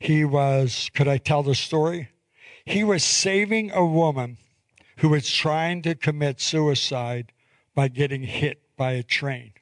He 0.00 0.24
was, 0.24 0.90
could 0.94 1.08
I 1.08 1.18
tell 1.18 1.42
the 1.42 1.54
story? 1.54 2.10
He 2.68 2.84
was 2.84 3.02
saving 3.02 3.70
a 3.70 3.82
woman 3.82 4.36
who 4.98 5.08
was 5.08 5.32
trying 5.32 5.80
to 5.82 5.94
commit 5.94 6.38
suicide 6.38 7.32
by 7.74 7.88
getting 7.88 8.24
hit 8.24 8.60
by 8.76 8.92
a 8.92 9.02
train. 9.02 9.52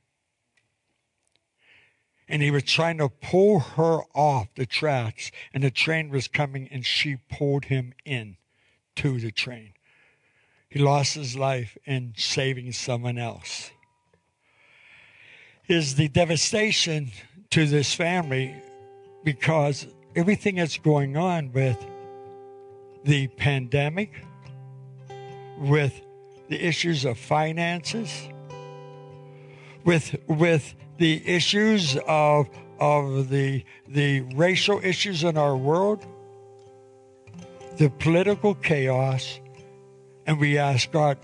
And 2.29 2.43
he 2.43 2.51
was 2.51 2.65
trying 2.65 2.99
to 2.99 3.09
pull 3.09 3.61
her 3.61 4.01
off 4.13 4.49
the 4.57 4.67
tracks, 4.67 5.31
and 5.55 5.63
the 5.63 5.71
train 5.71 6.11
was 6.11 6.27
coming, 6.27 6.69
and 6.73 6.85
she 6.85 7.19
pulled 7.31 7.67
him 7.67 7.95
in 8.05 8.39
to 8.97 9.21
the 9.21 9.31
train. 9.31 9.75
He 10.69 10.81
lost 10.81 11.15
his 11.15 11.37
life 11.37 11.79
in 11.85 12.15
saving 12.17 12.73
someone 12.73 13.19
else. 13.19 13.71
Is 15.69 15.95
the 15.95 16.09
devastation 16.09 17.13
to 17.51 17.67
this 17.67 17.95
family 17.95 18.57
because 19.23 19.87
everything 20.17 20.57
that's 20.57 20.79
going 20.79 21.17
on 21.17 21.53
with 21.53 21.87
the 23.07 23.29
pandemic, 23.29 24.13
with 25.59 26.01
the 26.49 26.61
issues 26.61 27.05
of 27.05 27.17
finances, 27.17 28.29
with 29.85 30.17
with 30.27 30.75
the 30.99 31.23
issues 31.27 31.97
of 32.09 32.49
of 32.81 33.29
the 33.29 33.65
the 33.89 34.21
racial 34.35 34.81
issues 34.83 35.23
in 35.23 35.39
our 35.39 35.57
world, 35.57 36.05
the 37.79 37.91
political 37.91 38.55
chaos, 38.55 39.41
and 40.27 40.41
we 40.41 40.59
ask 40.59 40.91
God, 40.91 41.17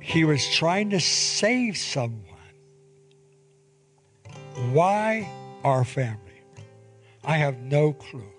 He 0.00 0.24
was 0.24 0.48
trying 0.48 0.90
to 0.90 1.00
save 1.00 1.76
someone. 1.76 2.22
Why 4.72 5.28
our 5.64 5.84
family? 5.84 6.20
I 7.24 7.38
have 7.38 7.58
no 7.58 7.92
clue. 7.92 8.35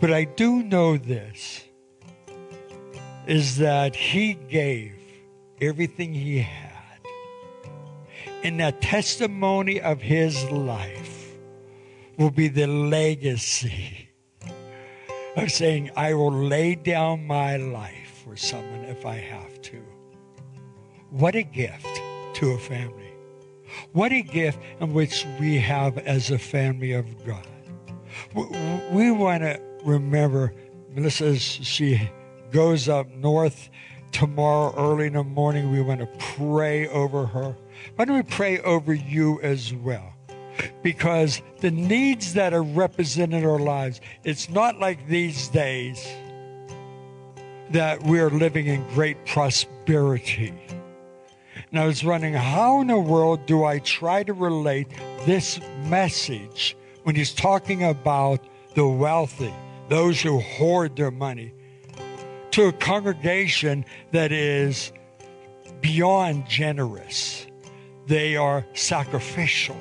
But 0.00 0.12
I 0.12 0.24
do 0.24 0.62
know 0.62 0.98
this 0.98 1.64
is 3.26 3.56
that 3.56 3.96
he 3.96 4.34
gave 4.34 4.94
everything 5.60 6.12
he 6.12 6.38
had. 6.38 6.72
And 8.44 8.60
that 8.60 8.80
testimony 8.80 9.80
of 9.80 10.00
his 10.00 10.44
life 10.50 11.32
will 12.18 12.30
be 12.30 12.48
the 12.48 12.66
legacy 12.66 14.08
of 15.36 15.50
saying, 15.50 15.90
I 15.96 16.14
will 16.14 16.32
lay 16.32 16.74
down 16.74 17.26
my 17.26 17.56
life 17.56 18.22
for 18.24 18.36
someone 18.36 18.84
if 18.84 19.04
I 19.04 19.16
have 19.16 19.60
to. 19.62 19.82
What 21.10 21.34
a 21.34 21.42
gift 21.42 22.00
to 22.34 22.50
a 22.50 22.58
family. 22.58 23.12
What 23.92 24.12
a 24.12 24.22
gift 24.22 24.58
in 24.80 24.92
which 24.92 25.26
we 25.40 25.58
have 25.58 25.98
as 25.98 26.30
a 26.30 26.38
family 26.38 26.92
of 26.92 27.06
God. 27.26 27.46
We 28.92 29.10
want 29.10 29.42
to 29.42 29.60
remember, 29.86 30.52
Melissa, 30.90 31.36
she 31.38 32.10
goes 32.50 32.88
up 32.88 33.08
north 33.10 33.70
tomorrow 34.12 34.74
early 34.76 35.06
in 35.06 35.14
the 35.14 35.24
morning. 35.24 35.70
We 35.70 35.80
want 35.80 36.00
to 36.00 36.08
pray 36.36 36.88
over 36.88 37.26
her. 37.26 37.56
Why 37.94 38.04
don't 38.04 38.16
we 38.16 38.22
pray 38.22 38.60
over 38.60 38.92
you 38.92 39.40
as 39.42 39.72
well? 39.72 40.12
because 40.82 41.42
the 41.60 41.70
needs 41.70 42.34
that 42.34 42.54
are 42.54 42.62
represented 42.62 43.42
in 43.42 43.48
our 43.48 43.58
lives, 43.58 44.00
it's 44.24 44.48
not 44.48 44.78
like 44.78 45.06
these 45.08 45.48
days 45.48 46.06
that 47.70 48.02
we're 48.04 48.30
living 48.30 48.66
in 48.66 48.86
great 48.90 49.24
prosperity. 49.26 50.54
And 51.70 51.80
I 51.80 51.86
was 51.86 52.04
running, 52.04 52.34
how 52.34 52.80
in 52.80 52.86
the 52.86 52.98
world 52.98 53.46
do 53.46 53.64
I 53.64 53.80
try 53.80 54.22
to 54.22 54.32
relate 54.32 54.88
this 55.24 55.60
message 55.84 56.76
when 57.02 57.16
he's 57.16 57.34
talking 57.34 57.82
about 57.82 58.40
the 58.74 58.86
wealthy, 58.86 59.52
those 59.88 60.20
who 60.20 60.40
hoard 60.40 60.96
their 60.96 61.10
money, 61.10 61.52
to 62.52 62.66
a 62.66 62.72
congregation 62.72 63.84
that 64.12 64.32
is 64.32 64.92
beyond 65.80 66.48
generous. 66.48 67.46
They 68.06 68.36
are 68.36 68.64
sacrificial. 68.74 69.76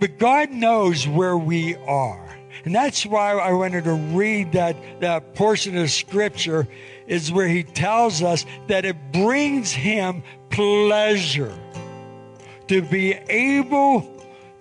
But 0.00 0.18
God 0.18 0.50
knows 0.50 1.08
where 1.08 1.36
we 1.36 1.76
are. 1.76 2.24
And 2.64 2.74
that's 2.74 3.04
why 3.04 3.32
I 3.32 3.52
wanted 3.52 3.84
to 3.84 3.94
read 3.94 4.52
that, 4.52 4.76
that 5.00 5.34
portion 5.34 5.76
of 5.76 5.90
scripture 5.90 6.68
is 7.06 7.32
where 7.32 7.48
he 7.48 7.62
tells 7.62 8.22
us 8.22 8.44
that 8.68 8.84
it 8.84 8.96
brings 9.12 9.72
him 9.72 10.22
pleasure 10.50 11.56
to 12.68 12.82
be 12.82 13.12
able 13.28 14.06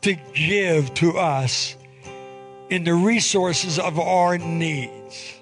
to 0.02 0.14
give 0.34 0.94
to 0.96 1.18
us 1.18 1.76
in 2.70 2.84
the 2.84 2.94
resources 2.94 3.80
of 3.80 4.00
our 4.00 4.38
needs 4.38 5.34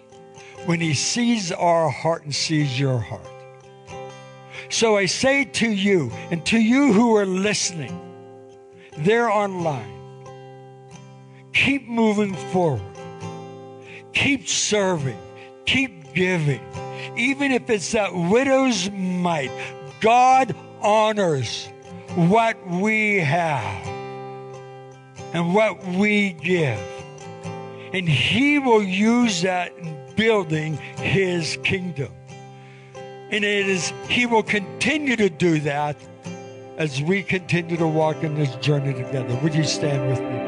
when 0.66 0.80
he 0.80 0.94
sees 0.94 1.52
our 1.52 1.90
heart 1.90 2.24
and 2.24 2.34
sees 2.34 2.80
your 2.80 3.00
heart. 3.00 3.28
So 4.70 4.98
I 4.98 5.06
say 5.06 5.46
to 5.46 5.70
you 5.70 6.12
and 6.32 6.46
to 6.48 6.60
you 6.60 6.92
who 6.92 7.16
are 7.16 7.26
listening, 7.26 8.00
there 8.98 9.30
online, 9.30 9.92
keep 11.54 11.88
moving 11.88 12.34
forward. 12.52 12.82
Keep 14.14 14.48
serving. 14.48 15.18
Keep 15.66 16.14
giving. 16.14 16.62
Even 17.18 17.52
if 17.52 17.70
it's 17.70 17.92
that 17.92 18.14
widow's 18.14 18.90
mite, 18.92 19.52
God 20.02 20.56
honors 20.82 21.68
what 22.16 22.56
we 22.68 23.20
have 23.20 23.88
and 25.34 25.54
what 25.54 25.86
we 25.86 26.32
give. 26.32 26.95
And 27.94 28.08
He 28.08 28.60
will 28.60 28.84
use 28.84 29.42
that 29.42 29.76
in 29.78 30.16
building 30.16 30.78
His 30.98 31.58
kingdom. 31.64 32.12
And 32.96 33.44
it 33.44 33.68
is, 33.68 33.94
He 34.08 34.26
will 34.26 34.44
continue 34.44 35.16
to 35.16 35.30
do 35.30 35.60
that 35.62 35.98
as 36.78 37.02
we 37.02 37.24
continue 37.24 37.78
to 37.78 37.88
walk 37.88 38.24
in 38.24 38.36
this 38.36 38.54
journey 38.58 38.94
together. 38.94 39.40
Would 39.42 39.56
you 39.56 39.64
stand 39.64 40.10
with 40.10 40.22
me? 40.22 40.45